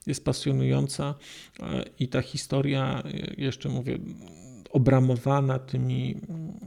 jest 0.08 0.26
pasjonująca 0.26 1.16
e, 1.60 1.86
i 2.00 2.08
ta 2.08 2.22
historia, 2.22 3.04
jeszcze 3.38 3.70
mówię, 3.70 4.00
obramowana 4.76 5.60
tymi 5.60 6.16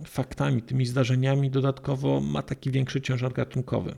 faktami, 0.07 0.63
tymi 0.63 0.87
zdarzeniami, 0.87 1.51
dodatkowo 1.51 2.21
ma 2.21 2.43
taki 2.43 2.71
większy 2.71 3.01
ciężar 3.01 3.33
gatunkowy. 3.33 3.95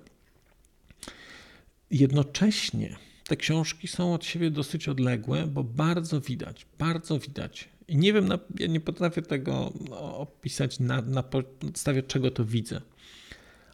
Jednocześnie 1.90 2.96
te 3.28 3.36
książki 3.36 3.88
są 3.88 4.14
od 4.14 4.24
siebie 4.24 4.50
dosyć 4.50 4.88
odległe, 4.88 5.46
bo 5.46 5.64
bardzo 5.64 6.20
widać, 6.20 6.66
bardzo 6.78 7.18
widać. 7.18 7.68
I 7.88 7.96
nie 7.96 8.12
wiem, 8.12 8.28
ja 8.58 8.66
nie 8.66 8.80
potrafię 8.80 9.22
tego 9.22 9.72
opisać 10.00 10.80
na, 10.80 11.02
na 11.02 11.22
podstawie 11.22 12.02
czego 12.02 12.30
to 12.30 12.44
widzę, 12.44 12.80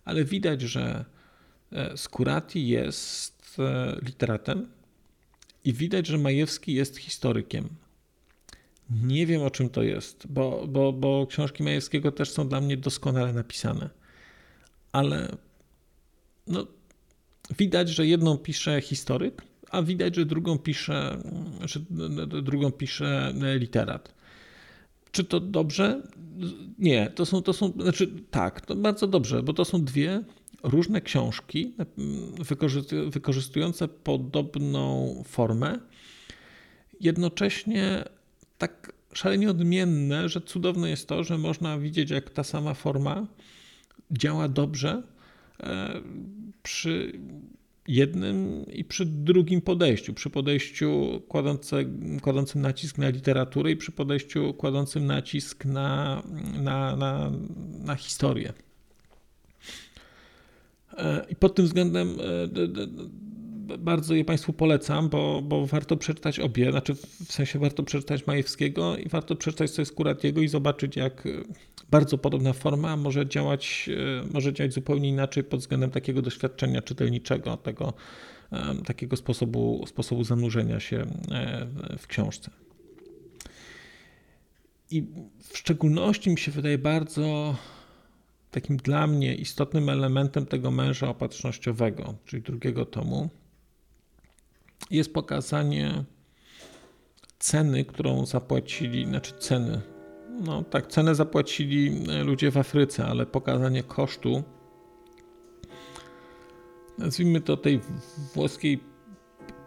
ale 0.05 0.25
widać, 0.25 0.63
że 0.63 1.05
e, 1.73 1.97
Skurati 1.97 2.69
jest 2.69 3.57
e, 3.59 3.97
literatem 4.03 4.69
i 5.67 5.73
widać, 5.73 6.07
że 6.07 6.19
Majewski 6.19 6.75
jest 6.75 6.97
historykiem. 6.97 7.69
Nie 8.91 9.27
wiem 9.27 9.43
o 9.43 9.51
czym 9.51 9.69
to 9.69 9.83
jest, 9.83 10.27
bo, 10.29 10.67
bo, 10.69 10.93
bo 10.93 11.27
książki 11.27 11.63
Majewskiego 11.63 12.13
też 12.13 12.31
są 12.31 12.49
dla 12.49 12.61
mnie 12.61 12.77
doskonale 12.77 13.33
napisane, 13.33 13.91
ale 14.93 15.37
no, 16.47 16.67
widać, 17.59 17.89
że 17.89 18.07
jedną 18.07 18.39
pisze 18.39 18.81
historyk, 18.81 19.43
a 19.71 19.83
widać, 19.83 20.17
że 20.17 20.27
drugą 20.27 20.59
pisze, 20.59 21.23
że 21.65 21.81
drugą 22.43 22.73
pisze 22.73 23.35
literat. 23.59 24.15
Czy 25.13 25.25
to 25.25 25.41
dobrze? 25.41 26.03
Nie, 26.79 27.11
to 27.11 27.27
są, 27.27 27.43
to 27.43 27.53
są, 27.53 27.73
znaczy 27.73 28.11
tak, 28.31 28.61
to 28.61 28.77
bardzo 28.77 29.07
dobrze, 29.07 29.43
bo 29.43 29.53
to 29.53 29.65
są 29.65 29.85
dwie 29.85 30.23
różne 30.67 31.01
książki 31.01 31.75
wykorzystujące 33.11 33.89
podobną 33.89 35.15
formę, 35.27 35.79
jednocześnie 37.01 38.05
tak 38.59 38.93
szalenie 39.13 39.51
odmienne, 39.51 40.29
że 40.29 40.41
cudowne 40.41 40.91
jest 40.91 41.09
to, 41.09 41.25
że 41.25 41.39
można 41.39 41.79
widzieć, 41.79 42.11
jak 42.11 42.31
ta 42.31 42.45
sama 42.45 42.75
forma 42.75 43.27
działa 44.11 44.49
dobrze 44.49 45.03
e, 45.61 46.01
przy 46.63 47.21
jednym 47.89 48.67
i 48.73 48.85
przy 48.85 49.07
drugim 49.07 49.61
podejściu. 49.61 50.15
Przy 50.15 50.31
podejściu 50.31 51.23
kładące, 51.29 51.85
kładącym 52.23 52.63
nacisk 52.63 52.99
na 52.99 53.09
literaturę 53.09 53.71
i 53.71 53.77
przy 53.77 53.93
podejściu 53.93 54.55
kładącym 54.55 55.07
nacisk 55.07 55.65
na, 55.65 56.23
na, 56.63 56.97
na, 56.97 57.33
na 57.85 57.95
historię. 57.95 58.53
E, 60.99 61.27
I 61.31 61.37
pod 61.37 61.55
tym 61.55 61.65
względem 61.65 62.17
e, 62.21 63.79
bardzo 63.79 64.15
je 64.15 64.25
Państwu 64.25 64.53
polecam, 64.53 65.09
bo, 65.09 65.43
bo 65.43 65.67
warto 65.67 65.97
przeczytać 65.97 66.41
obie, 66.41 66.71
znaczy 66.71 66.95
w 66.95 67.33
sensie 67.33 67.59
warto 67.59 67.83
przeczytać 67.83 68.27
Majewskiego 68.27 68.97
i 68.97 69.09
warto 69.09 69.37
przeczytać 69.37 69.71
sobie 69.71 69.87
Skuratiego 69.87 70.41
i 70.41 70.49
zobaczyć, 70.49 70.97
jak 70.97 71.29
bardzo 71.91 72.19
podobna 72.19 72.53
forma 72.53 72.97
może 72.97 73.27
działać, 73.27 73.91
e, 74.23 74.33
może 74.33 74.53
działać 74.53 74.73
zupełnie 74.73 75.09
inaczej 75.09 75.45
pod 75.45 75.61
względem 75.61 75.91
takiego 75.91 76.23
doświadczenia 76.23 76.83
czytelniczego, 76.83 77.57
tego 77.57 77.93
e, 78.53 78.75
takiego 78.85 79.17
sposobu, 79.17 79.85
sposobu 79.89 80.25
zanurzenia 80.25 80.81
się 80.81 81.07
e, 81.31 81.67
w 81.99 82.07
książce. 82.07 82.51
I 84.91 85.05
w 85.39 85.59
szczególności 85.59 86.31
mi 86.31 86.39
się 86.39 86.53
wydaje 86.53 86.79
bardzo 86.79 87.57
takim 88.57 88.77
dla 88.77 89.07
mnie 89.07 89.35
istotnym 89.35 89.89
elementem 89.89 90.47
tego 90.47 90.71
męża 90.71 91.09
opatrznościowego, 91.09 92.15
czyli 92.25 92.43
drugiego 92.43 92.87
tomu, 92.87 93.29
jest 94.91 95.15
pokazanie 95.15 96.05
ceny, 97.39 97.85
którą 97.85 98.27
zapłacili, 98.27 99.07
znaczy 99.07 99.35
ceny, 99.39 99.81
no 100.45 100.65
tak, 100.65 100.87
cenę 100.87 101.15
zapłacili 101.15 102.05
e, 102.09 102.25
ludzie 102.25 102.51
w 102.51 102.57
Afryce, 102.57 103.07
ale 103.07 103.27
pokazanie 103.27 103.83
kosztu, 103.83 104.43
nazwijmy 106.99 107.41
to 107.41 107.57
tej 107.57 107.81
włoskiej 108.35 108.81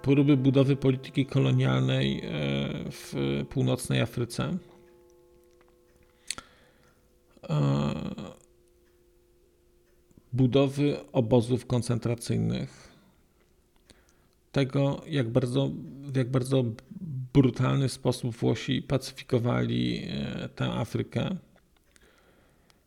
próby 0.01 0.37
budowy 0.37 0.75
polityki 0.75 1.25
kolonialnej 1.25 2.19
e, 2.19 2.21
w 2.91 3.13
północnej 3.49 4.01
Afryce. 4.01 4.57
Budowy 10.33 10.97
obozów 11.11 11.65
koncentracyjnych. 11.65 12.89
Tego, 14.51 15.01
jak 15.07 15.29
bardzo, 15.29 15.71
jak 16.15 16.31
bardzo 16.31 16.63
brutalny 17.33 17.89
sposób 17.89 18.35
Włosi 18.35 18.81
pacyfikowali 18.81 20.07
e, 20.07 20.49
tę 20.49 20.65
Afrykę. 20.65 21.37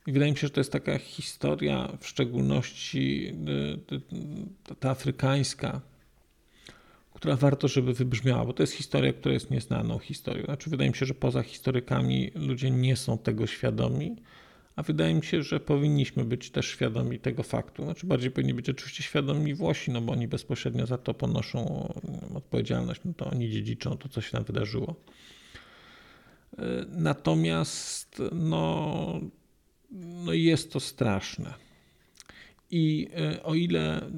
I 0.07 0.13
wydaje 0.13 0.33
mi 0.33 0.39
się, 0.39 0.47
że 0.47 0.51
to 0.51 0.61
jest 0.61 0.73
taka 0.73 0.99
historia, 0.99 1.97
w 2.01 2.07
szczególności 2.07 3.35
e, 4.71 4.75
ta 4.75 4.91
afrykańska, 4.91 5.81
która 7.15 7.37
warto, 7.37 7.69
żeby 7.69 7.95
wybrzmiała, 7.95 8.45
bo 8.45 8.53
to 8.53 8.63
jest 8.63 8.73
historia, 8.73 9.13
która 9.13 9.35
jest 9.35 9.51
nieznaną 9.51 9.99
historią. 9.99 10.45
Znaczy, 10.45 10.71
wydaje 10.71 10.91
mi 10.91 10.97
się, 10.97 11.07
że 11.07 11.15
poza 11.15 11.43
historykami 11.43 12.31
ludzie 12.35 12.71
nie 12.71 12.97
są 12.97 13.19
tego 13.19 13.47
świadomi 13.47 14.17
a 14.77 14.83
wydaje 14.83 15.15
mi 15.15 15.25
się, 15.25 15.43
że 15.43 15.61
powinniśmy 15.61 16.25
być 16.25 16.51
też 16.51 16.67
świadomi 16.67 17.19
tego 17.19 17.43
faktu. 17.43 17.85
Znaczy 17.85 18.07
bardziej 18.07 18.31
powinni 18.31 18.55
być 18.55 18.71
oczywiście 18.71 19.03
świadomi 19.03 19.55
Włosi, 19.55 19.91
no 19.91 20.01
bo 20.01 20.13
oni 20.13 20.29
bezpośrednio 20.29 20.87
za 20.87 20.99
to 20.99 21.15
ponoszą 21.15 21.89
odpowiedzialność, 22.35 23.01
no 23.05 23.13
to 23.17 23.31
oni 23.31 23.51
dziedziczą 23.51 23.97
to, 23.97 24.09
co 24.09 24.21
się 24.21 24.31
tam 24.31 24.45
wydarzyło. 24.45 24.95
Natomiast 26.89 28.23
no, 28.33 29.21
no 29.91 30.33
jest 30.33 30.73
to 30.73 30.81
straszne. 30.81 31.55
I 32.71 33.09
e, 33.17 33.43
o 33.43 33.55
ile 33.55 34.11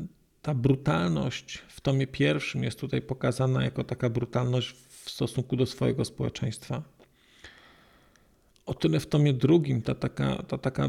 ta 0.42 0.54
brutalność 0.54 1.58
w 1.68 1.80
tomie 1.80 2.06
pierwszym 2.06 2.64
jest 2.64 2.80
tutaj 2.80 3.02
pokazana 3.02 3.64
jako 3.64 3.84
taka 3.84 4.10
brutalność 4.10 4.70
w 4.72 5.10
stosunku 5.10 5.56
do 5.56 5.66
swojego 5.66 6.04
społeczeństwa. 6.04 6.82
O 8.66 8.74
tyle 8.74 9.00
w 9.00 9.06
tomie 9.06 9.32
drugim 9.32 9.82
ta 9.82 9.94
taka, 9.94 10.42
ta 10.42 10.58
taka 10.58 10.88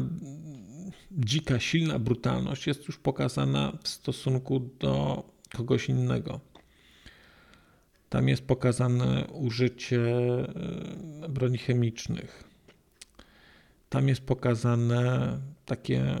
dzika, 1.10 1.60
silna 1.60 1.98
brutalność 1.98 2.66
jest 2.66 2.86
już 2.86 2.98
pokazana 2.98 3.78
w 3.82 3.88
stosunku 3.88 4.60
do 4.60 5.24
kogoś 5.56 5.88
innego. 5.88 6.40
Tam 8.08 8.28
jest 8.28 8.46
pokazane 8.46 9.26
użycie 9.26 10.00
e, 11.22 11.28
broni 11.28 11.58
chemicznych. 11.58 12.44
Tam 13.88 14.08
jest 14.08 14.20
pokazane 14.20 15.38
takie 15.66 16.16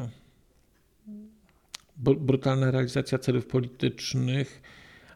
brutalna 1.96 2.70
realizacja 2.70 3.18
celów 3.18 3.46
politycznych, 3.46 4.62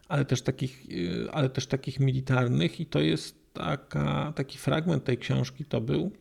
ale 0.07 0.25
też 0.25 0.41
takich, 0.41 0.85
e, 1.25 1.31
ale 1.31 1.49
też 1.49 1.67
takich 1.67 1.99
militarnych, 1.99 2.79
i 2.79 2.85
to 2.85 2.99
jest 2.99 3.53
taka, 3.53 4.33
taki 4.35 4.57
fragment 4.57 5.03
tej 5.03 5.17
książki 5.17 5.65
to 5.65 5.81
był, 5.81 6.11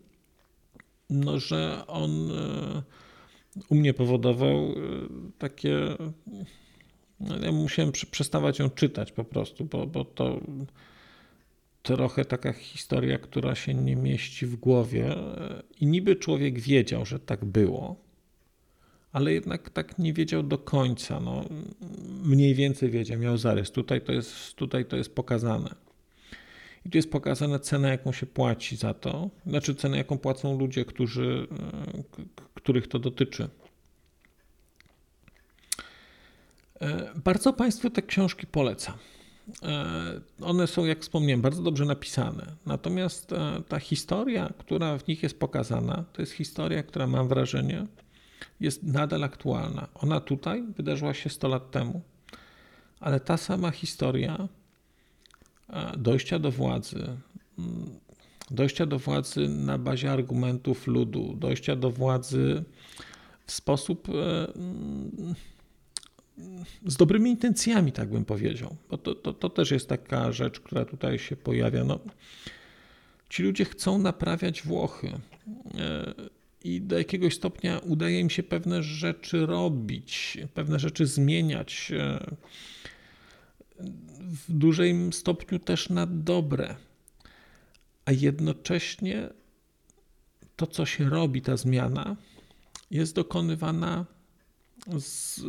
no, 1.11 1.39
że 1.39 1.87
on 1.87 2.31
e, 2.31 2.83
u 3.69 3.75
mnie 3.75 3.95
powodował 3.95 4.75
takie 5.39 5.97
no, 7.21 7.39
ja 7.39 7.53
musiałem 7.53 7.93
przestawać 8.11 8.59
ją 8.59 8.71
czytać 8.71 9.13
po 9.13 9.25
prostu, 9.25 9.65
bo, 9.65 9.87
bo 9.87 10.05
to 10.05 10.41
trochę 11.83 12.25
taka 12.25 12.53
historia, 12.53 13.19
która 13.19 13.55
się 13.55 13.75
nie 13.75 13.97
mieści 13.97 14.47
w 14.47 14.57
głowie. 14.57 15.15
I 15.81 15.87
niby 15.87 16.17
człowiek 16.17 16.61
wiedział, 16.61 17.07
że 17.07 17.19
tak 17.19 17.45
było, 17.45 17.97
ale 19.13 19.33
jednak 19.33 19.71
tak 19.71 19.99
nie 19.99 20.13
wiedział 20.13 20.43
do 20.43 20.59
końca. 20.59 21.21
No, 21.21 21.45
mniej 22.23 22.55
więcej 22.55 22.91
wiedział, 22.91 23.19
miał 23.19 23.39
zarys. 23.39 23.71
Tutaj 23.71 24.01
to 24.01 24.13
jest, 24.13 24.55
tutaj 24.55 24.85
to 24.85 24.97
jest 24.97 25.15
pokazane. 25.15 25.75
I 26.85 26.91
tu 26.91 26.99
jest 26.99 27.11
pokazana 27.11 27.59
cena, 27.59 27.89
jaką 27.89 28.13
się 28.13 28.27
płaci 28.27 28.77
za 28.77 28.95
to, 28.95 29.31
znaczy 29.47 29.75
cenę, 29.75 29.97
jaką 29.97 30.19
płacą 30.19 30.59
ludzie, 30.59 30.85
którzy, 30.85 31.47
których 32.55 32.89
to 32.89 32.99
dotyczy. 32.99 33.49
E, 36.81 37.11
bardzo 37.25 37.53
Państwu 37.53 37.91
te 37.91 38.03
książki 38.03 38.47
polecam. 38.47 38.95
E, 39.63 39.85
one 40.43 40.67
są, 40.67 40.85
jak 40.85 41.01
wspomniałem, 41.01 41.43
bardzo 41.43 41.63
dobrze 41.63 41.85
napisane. 41.85 42.47
Natomiast 42.67 43.33
e, 43.33 43.63
ta 43.69 43.81
historia, 43.81 44.53
która 44.59 44.99
w 44.99 45.09
nich 45.09 45.23
jest 45.23 45.39
pokazana, 45.39 46.05
to 46.13 46.23
jest 46.23 46.33
historia, 46.33 46.83
która 46.83 47.07
mam 47.07 47.29
wrażenie 47.29 47.87
jest 48.61 48.83
nadal 48.83 49.25
aktualna. 49.25 49.89
Ona 49.95 50.21
tutaj 50.21 50.65
wydarzyła 50.77 51.15
się 51.15 51.31
100 51.31 51.49
lat 51.49 51.71
temu, 51.71 52.03
ale 53.01 53.21
ta 53.21 53.37
sama 53.37 53.71
historia 53.71 54.49
dojścia 55.99 56.39
do 56.39 56.51
władzy, 56.51 57.07
mm, 57.59 57.91
dojścia 58.51 58.87
do 58.87 58.99
władzy 58.99 59.49
na 59.49 59.79
bazie 59.79 60.13
argumentów 60.13 60.87
ludu, 60.87 61.37
dojścia 61.39 61.77
do 61.77 61.91
władzy 61.91 62.65
w 63.47 63.53
sposób 63.53 64.09
mm, 64.09 65.35
z 66.87 66.97
dobrymi 66.97 67.31
intencjami, 67.31 67.93
tak 67.93 68.09
bym 68.09 68.25
powiedział. 68.25 68.77
Bo 68.91 68.99
to, 68.99 69.15
to, 69.15 69.33
to 69.33 69.49
też 69.49 69.71
jest 69.71 69.89
taka 69.89 70.33
rzecz, 70.33 70.61
która 70.61 70.85
tutaj 70.85 71.19
się 71.19 71.37
pojawia. 71.37 71.85
No, 71.85 71.99
ci 73.29 73.43
ludzie 73.43 73.65
chcą 73.65 73.99
naprawiać 73.99 74.63
Włochy 74.63 75.09
e, 75.79 76.15
i 76.65 76.81
do 76.81 76.99
jakiegoś 76.99 77.35
stopnia 77.35 77.79
udaje 77.79 78.21
im 78.21 78.31
się 78.31 78.43
pewne 78.43 78.83
rzeczy 78.83 79.47
robić, 79.47 80.39
pewne 80.55 80.79
rzeczy 80.79 81.07
zmieniać. 81.07 81.93
W 84.49 84.53
dużym 84.53 85.13
stopniu 85.13 85.59
też 85.59 85.89
na 85.89 86.07
dobre, 86.07 86.77
a 88.05 88.13
jednocześnie 88.13 89.31
to, 90.57 90.67
co 90.67 90.87
się 90.87 91.11
robi, 91.11 91.43
ta 91.43 91.57
zmiana, 91.57 92.17
jest 92.91 93.15
dokonywana 93.15 94.07
z, 94.99 95.41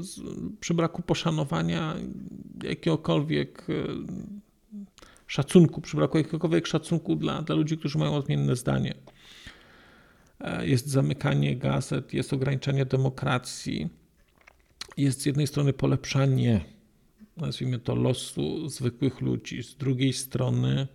z, 0.00 0.20
przy 0.60 0.74
braku 0.74 1.02
poszanowania 1.02 1.96
jakiegokolwiek 2.62 3.66
e, 3.70 3.72
szacunku, 5.26 5.80
przy 5.80 5.96
braku 5.96 6.18
jakiegokolwiek 6.18 6.66
szacunku 6.66 7.16
dla, 7.16 7.42
dla 7.42 7.54
ludzi, 7.54 7.78
którzy 7.78 7.98
mają 7.98 8.14
odmienne 8.14 8.56
zdanie. 8.56 8.94
E, 10.40 10.66
jest 10.66 10.88
zamykanie 10.88 11.56
gazet, 11.56 12.14
jest 12.14 12.32
ograniczanie 12.32 12.86
demokracji, 12.86 13.88
jest 14.96 15.22
z 15.22 15.26
jednej 15.26 15.46
strony 15.46 15.72
polepszanie, 15.72 16.64
nazwijmy 17.36 17.78
to, 17.78 17.94
losu 17.94 18.68
zwykłych 18.68 19.20
ludzi, 19.20 19.62
z 19.62 19.76
drugiej 19.76 20.12
strony 20.12 20.88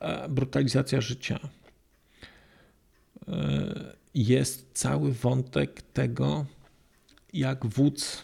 e, 0.00 0.28
brutalizacja 0.28 1.00
życia 1.00 1.48
jest 4.14 4.70
cały 4.72 5.12
wątek 5.12 5.82
tego, 5.82 6.46
jak 7.32 7.66
wódz 7.66 8.22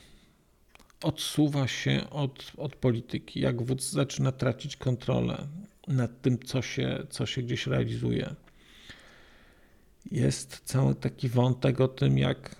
odsuwa 1.03 1.69
się 1.69 2.11
od, 2.11 2.53
od 2.57 2.77
polityki, 2.77 3.41
jak 3.41 3.63
wódz 3.63 3.91
zaczyna 3.91 4.33
tracić 4.33 4.77
kontrolę 4.77 5.47
nad 5.89 6.23
tym, 6.23 6.39
co 6.39 6.63
się, 6.63 7.07
co 7.11 7.27
się 7.27 7.43
gdzieś 7.43 7.67
realizuje. 7.67 8.35
Jest 10.11 10.61
cały 10.65 10.95
taki 10.95 11.29
wątek 11.29 11.81
o 11.81 11.89
tym, 11.89 12.19
jak 12.19 12.57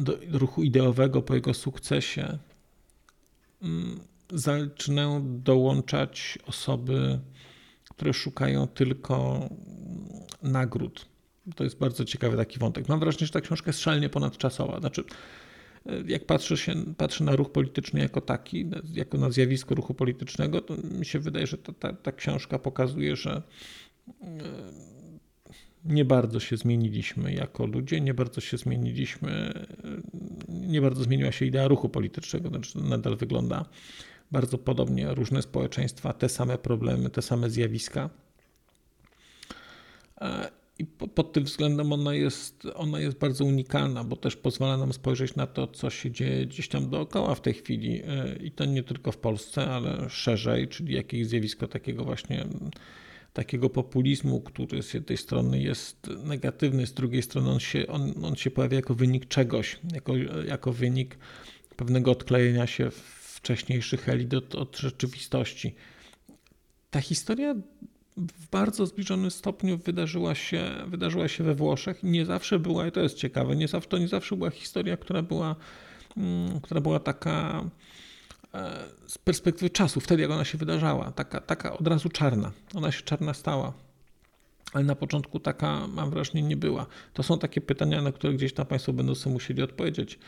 do 0.00 0.18
ruchu 0.30 0.62
ideowego 0.62 1.22
po 1.22 1.34
jego 1.34 1.54
sukcesie 1.54 2.38
mm, 3.64 4.00
zaczynają 4.32 5.40
dołączać 5.42 6.38
osoby, 6.46 7.20
które 7.90 8.12
szukają 8.12 8.66
tylko 8.66 9.48
nagród 10.42 11.14
to 11.56 11.64
jest 11.64 11.78
bardzo 11.78 12.04
ciekawy 12.04 12.36
taki 12.36 12.58
wątek. 12.58 12.88
Mam 12.88 13.00
wrażenie, 13.00 13.26
że 13.26 13.32
ta 13.32 13.40
książka 13.40 13.68
jest 13.68 13.80
szalenie 13.80 14.08
ponadczasowa. 14.08 14.80
Znaczy, 14.80 15.04
e, 15.86 16.02
jak 16.06 16.26
patrzy, 16.26 16.56
się, 16.56 16.74
patrzy 16.96 17.24
na 17.24 17.36
ruch 17.36 17.52
polityczny 17.52 18.00
jako 18.00 18.20
taki, 18.20 18.70
jako 18.92 19.18
na 19.18 19.30
zjawisko 19.30 19.74
ruchu 19.74 19.94
politycznego, 19.94 20.60
to 20.60 20.76
mi 20.76 21.06
się 21.06 21.18
wydaje, 21.18 21.46
że 21.46 21.58
ta, 21.58 21.72
ta, 21.72 21.92
ta 21.92 22.12
książka 22.12 22.58
pokazuje, 22.58 23.16
że 23.16 23.42
e, 24.08 24.24
nie 25.84 26.04
bardzo 26.04 26.40
się 26.40 26.56
zmieniliśmy 26.56 27.34
jako 27.34 27.66
ludzie, 27.66 28.00
nie 28.00 28.14
bardzo 28.14 28.40
się 28.40 28.56
zmieniliśmy, 28.56 29.30
e, 29.30 30.00
nie 30.48 30.80
bardzo 30.80 31.04
zmieniła 31.04 31.32
się 31.32 31.46
idea 31.46 31.68
ruchu 31.68 31.88
politycznego, 31.88 32.48
znaczy 32.48 32.78
nadal 32.78 33.16
wygląda 33.16 33.64
bardzo 34.32 34.58
podobnie, 34.58 35.14
różne 35.14 35.42
społeczeństwa, 35.42 36.12
te 36.12 36.28
same 36.28 36.58
problemy, 36.58 37.10
te 37.10 37.22
same 37.22 37.50
zjawiska. 37.50 38.10
I 40.78 40.84
pod 40.86 41.32
tym 41.32 41.44
względem 41.44 41.92
ona 41.92 42.14
jest, 42.14 42.66
ona 42.74 43.00
jest 43.00 43.18
bardzo 43.18 43.44
unikalna, 43.44 44.04
bo 44.04 44.16
też 44.16 44.36
pozwala 44.36 44.76
nam 44.76 44.92
spojrzeć 44.92 45.34
na 45.34 45.46
to, 45.46 45.66
co 45.66 45.90
się 45.90 46.10
dzieje 46.10 46.46
gdzieś 46.46 46.68
tam 46.68 46.90
dookoła 46.90 47.34
w 47.34 47.40
tej 47.40 47.54
chwili. 47.54 48.02
E, 48.06 48.36
I 48.36 48.50
to 48.50 48.64
nie 48.64 48.82
tylko 48.82 49.12
w 49.12 49.16
Polsce, 49.16 49.66
ale 49.66 50.10
szerzej, 50.10 50.68
czyli 50.68 50.94
jakieś 50.94 51.26
zjawisko 51.26 51.68
takiego 51.68 52.04
właśnie 52.04 52.46
takiego 53.34 53.70
populizmu, 53.70 54.40
który 54.40 54.82
z 54.82 54.94
jednej 54.94 55.18
strony 55.18 55.62
jest 55.62 56.10
negatywny, 56.24 56.86
z 56.86 56.92
drugiej 56.92 57.22
strony 57.22 57.50
on 57.50 57.60
się, 57.60 57.86
on, 57.86 58.24
on 58.24 58.36
się 58.36 58.50
pojawia 58.50 58.76
jako 58.76 58.94
wynik 58.94 59.28
czegoś, 59.28 59.78
jako, 59.92 60.16
jako 60.46 60.72
wynik 60.72 61.18
pewnego 61.76 62.10
odklejenia 62.10 62.66
się 62.66 62.90
wcześniejszych 63.34 64.08
elit 64.08 64.34
od, 64.34 64.54
od 64.54 64.78
rzeczywistości. 64.78 65.74
Ta 66.90 67.00
historia 67.00 67.54
w 68.16 68.50
bardzo 68.50 68.86
zbliżonym 68.86 69.30
stopniu 69.30 69.78
wydarzyła 69.78 70.34
się, 70.34 70.70
wydarzyła 70.86 71.28
się 71.28 71.44
we 71.44 71.54
Włoszech. 71.54 72.02
Nie 72.02 72.26
zawsze 72.26 72.58
była, 72.58 72.86
i 72.86 72.92
to 72.92 73.00
jest 73.00 73.16
ciekawe, 73.16 73.56
nie 73.56 73.68
zawsze, 73.68 73.88
to 73.88 73.98
nie 73.98 74.08
zawsze 74.08 74.36
była 74.36 74.50
historia, 74.50 74.96
która 74.96 75.22
była, 75.22 75.56
mm, 76.16 76.60
która 76.60 76.80
była 76.80 77.00
taka 77.00 77.64
z 79.06 79.18
perspektywy 79.18 79.70
czasu, 79.70 80.00
wtedy 80.00 80.22
jak 80.22 80.30
ona 80.30 80.44
się 80.44 80.58
wydarzała, 80.58 81.12
taka, 81.12 81.40
taka 81.40 81.78
od 81.78 81.88
razu 81.88 82.08
czarna. 82.08 82.52
Ona 82.74 82.92
się 82.92 83.02
czarna 83.02 83.34
stała. 83.34 83.72
Ale 84.72 84.84
na 84.84 84.94
początku 84.94 85.40
taka, 85.40 85.86
mam 85.86 86.10
wrażenie, 86.10 86.42
nie 86.42 86.56
była. 86.56 86.86
To 87.12 87.22
są 87.22 87.38
takie 87.38 87.60
pytania, 87.60 88.02
na 88.02 88.12
które 88.12 88.34
gdzieś 88.34 88.52
tam 88.52 88.66
Państwo 88.66 88.92
będą 88.92 89.14
sobie 89.14 89.32
musieli 89.32 89.62
odpowiedzieć 89.62 90.18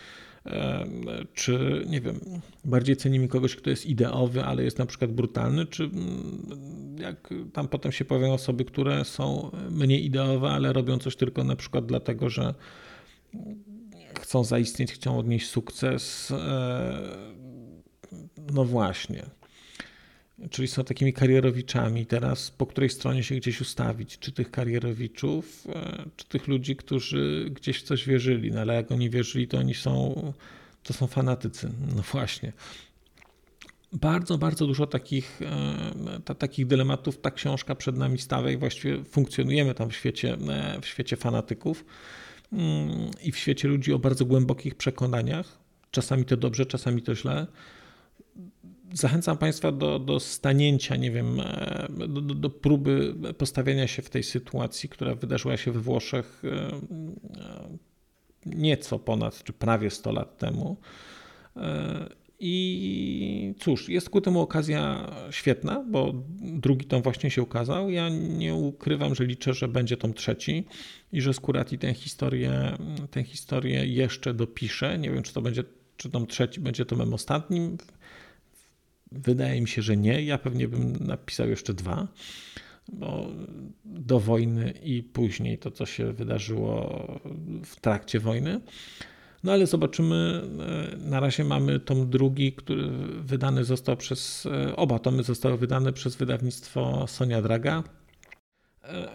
czy 1.35 1.85
nie 1.89 2.01
wiem, 2.01 2.20
bardziej 2.64 2.97
cenimy 2.97 3.29
kogoś, 3.29 3.57
kto 3.57 3.70
jest 3.70 3.87
ideowy, 3.87 4.45
ale 4.45 4.64
jest 4.64 4.79
na 4.79 4.87
przykład 4.87 5.12
brutalny, 5.12 5.66
czy 5.66 5.85
mm, 5.85 6.97
jak 6.99 7.35
tam 7.53 7.68
potem 7.68 7.93
się 7.93 8.05
pojawiają 8.05 8.33
osoby, 8.33 8.64
które 8.64 9.05
są 9.05 9.51
mniej 9.70 10.05
ideowe, 10.05 10.49
ale 10.51 10.72
robią 10.72 10.99
coś 10.99 11.16
tylko 11.16 11.45
na 11.45 11.57
przykład 11.57 11.87
dlatego, 11.87 12.31
że 12.31 12.55
chcą 14.20 14.45
zaistnieć, 14.45 14.93
chcą 14.93 15.18
odnieść 15.18 15.51
sukces. 15.51 16.33
No 18.53 18.64
właśnie. 18.64 19.22
Czyli 20.51 20.68
są 20.68 20.84
takimi 20.84 21.12
karierowiczami. 21.12 22.07
Teraz 22.07 22.51
po 22.51 22.66
której 22.66 22.90
stronie 22.90 23.22
się 23.22 23.34
gdzieś 23.34 23.61
ustawić? 23.61 24.18
Czy 24.18 24.32
tych 24.32 24.51
karierowiczów, 24.51 25.66
e, 25.68 26.05
czy 26.16 26.28
tych 26.28 26.49
ludzi, 26.49 26.76
którzy 26.76 27.51
gdzieś 27.51 27.80
w 27.80 27.82
coś 27.82 28.07
wierzyli? 28.07 28.51
No 28.51 28.61
ale 28.61 28.74
jak 28.74 28.92
oni 28.92 29.11
wierzyli, 29.11 29.49
to 29.49 29.59
oni 29.59 29.74
są 29.74 30.32
to 30.86 30.92
są 30.92 31.07
fanatycy. 31.07 31.72
No 31.97 32.03
właśnie. 32.03 32.53
Bardzo, 33.92 34.38
bardzo 34.38 34.66
dużo 34.66 34.86
takich, 34.86 35.40
e, 36.28 36.34
takich 36.34 36.66
dylematów 36.66 37.20
ta 37.20 37.30
książka 37.30 37.74
przed 37.74 37.97
nami 37.97 38.18
stawia 38.18 38.51
i 38.51 38.57
właściwie 38.57 39.05
funkcjonujemy 39.05 39.74
tam 39.74 39.90
w 39.90 39.94
świecie, 39.94 40.36
e, 40.49 40.80
w 40.80 40.86
świecie 40.86 41.16
fanatyków 41.16 41.84
mm, 42.53 43.11
i 43.22 43.32
w 43.32 43.38
świecie 43.38 43.68
ludzi 43.68 43.92
o 43.92 43.99
bardzo 43.99 44.24
głębokich 44.24 44.74
przekonaniach. 44.74 45.59
Czasami 45.90 46.24
to 46.24 46.36
dobrze, 46.36 46.66
czasami 46.66 47.03
to 47.03 47.14
źle 47.14 47.47
zachęcam 48.93 49.39
Państwa 49.39 49.72
do, 49.72 49.99
do 49.99 50.20
stanięcia, 50.20 50.97
nie 50.97 51.11
wiem, 51.11 51.41
e, 51.41 51.89
do, 52.09 52.20
do, 52.20 52.51
próby 52.51 53.14
postawienia 53.39 53.87
się 53.87 54.03
w 54.03 54.11
tej 54.11 54.22
sytuacji, 54.22 54.89
która 54.89 55.14
wydarzyła 55.14 55.57
się 55.57 55.72
we 55.72 55.80
Włoszech 55.80 56.43
e, 56.45 56.51
e, 56.51 57.68
nieco 58.47 58.99
ponad, 58.99 59.45
czy 59.45 59.53
prawie 59.53 59.91
100 59.91 60.12
lat 60.12 60.39
temu. 60.39 60.76
I 62.41 63.55
cóż, 63.61 63.89
jest 63.89 64.11
ku 64.11 64.20
temu 64.20 64.41
okazja 64.41 65.11
świetna, 65.30 65.84
bo 65.91 66.14
drugi 66.41 66.87
tom 66.87 67.03
właśnie 67.03 67.30
się 67.30 67.43
ukazał. 67.43 67.91
Ja 67.91 68.09
nie 68.09 68.55
ukrywam, 68.55 69.14
że 69.14 69.24
liczę, 69.24 69.55
że 69.55 69.68
będzie 69.68 69.97
tom 69.97 70.14
trzeci 70.14 70.64
i 71.12 71.20
że 71.20 71.34
Skurati 71.34 71.78
tę 71.78 71.95
historię, 71.95 72.76
tę 73.11 73.22
historię 73.22 73.87
jeszcze 73.87 74.34
dopisze. 74.34 74.99
Nie 74.99 75.11
wiem, 75.11 75.22
czy 75.22 75.32
to 75.34 75.43
będzie, 75.43 75.64
czy 75.97 76.11
tom 76.11 76.26
trzeci 76.26 76.61
będzie 76.61 76.87
tomem 76.87 77.14
ostatnim. 77.14 77.76
Wydaje 79.17 79.61
mi 79.61 79.69
się, 79.69 79.83
że 79.83 79.97
nie. 79.97 80.23
Ja 80.23 80.39
pewnie 80.39 80.69
bym 80.69 80.97
napisał 81.07 81.49
jeszcze 81.49 81.75
dwa, 81.75 82.09
bo 82.89 83.27
do 83.85 84.21
wojny 84.21 84.75
i 84.83 85.03
później 85.03 85.59
to, 85.59 85.71
co 85.71 85.87
się 85.87 86.12
wydarzyło 86.12 87.07
w 87.64 87.81
trakcie 87.81 88.21
wojny. 88.21 88.61
No 89.45 89.53
ale 89.53 89.67
zobaczymy. 89.67 90.43
Na 90.99 91.21
razie 91.21 91.45
mamy 91.45 91.81
tom 91.81 92.11
drugi, 92.11 92.53
który 92.53 92.89
wydany 93.21 93.64
został 93.64 93.97
przez. 93.97 94.49
Oba 94.77 94.99
tomy 94.99 95.23
zostały 95.23 95.59
wydane 95.59 95.93
przez 95.93 96.17
wydawnictwo 96.17 97.07
Sonia 97.07 97.43
Draga. 97.43 97.83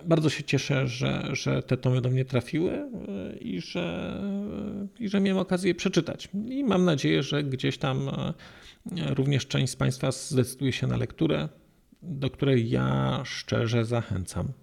Bardzo 0.05 0.29
się 0.29 0.43
cieszę, 0.43 0.87
że, 0.87 1.29
że 1.31 1.63
te 1.63 1.77
tomy 1.77 2.01
do 2.01 2.09
mnie 2.09 2.25
trafiły 2.25 2.89
i 3.41 3.61
że, 3.61 4.17
i 4.99 5.09
że 5.09 5.19
miałem 5.19 5.41
okazję 5.41 5.67
je 5.67 5.75
przeczytać. 5.75 6.29
I 6.49 6.63
mam 6.63 6.85
nadzieję, 6.85 7.23
że 7.23 7.43
gdzieś 7.43 7.77
tam 7.77 8.09
Również 8.85 9.47
część 9.47 9.73
z 9.73 9.75
Państwa 9.75 10.11
zdecyduje 10.11 10.71
się 10.71 10.87
na 10.87 10.97
lekturę, 10.97 11.49
do 12.01 12.29
której 12.29 12.69
ja 12.69 13.21
szczerze 13.25 13.85
zachęcam. 13.85 14.53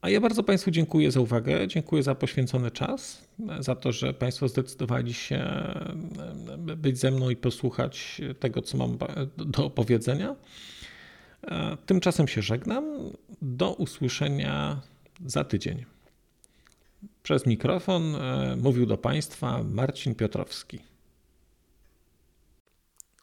A 0.00 0.10
ja 0.10 0.20
bardzo 0.20 0.42
Państwu 0.42 0.70
dziękuję 0.70 1.10
za 1.10 1.20
uwagę, 1.20 1.68
dziękuję 1.68 2.02
za 2.02 2.14
poświęcony 2.14 2.70
czas, 2.70 3.28
za 3.60 3.74
to, 3.74 3.92
że 3.92 4.14
Państwo 4.14 4.48
zdecydowali 4.48 5.14
się 5.14 5.44
być 6.76 6.98
ze 6.98 7.10
mną 7.10 7.30
i 7.30 7.36
posłuchać 7.36 8.20
tego, 8.40 8.62
co 8.62 8.78
mam 8.78 8.98
do 9.36 9.64
opowiedzenia. 9.64 10.36
Tymczasem 11.86 12.28
się 12.28 12.42
żegnam. 12.42 12.84
Do 13.42 13.74
usłyszenia 13.74 14.80
za 15.26 15.44
tydzień. 15.44 15.84
Przez 17.22 17.46
mikrofon 17.46 18.14
e, 18.14 18.56
mówił 18.56 18.86
do 18.86 18.98
Państwa 18.98 19.62
Marcin 19.62 20.14
Piotrowski. 20.14 20.89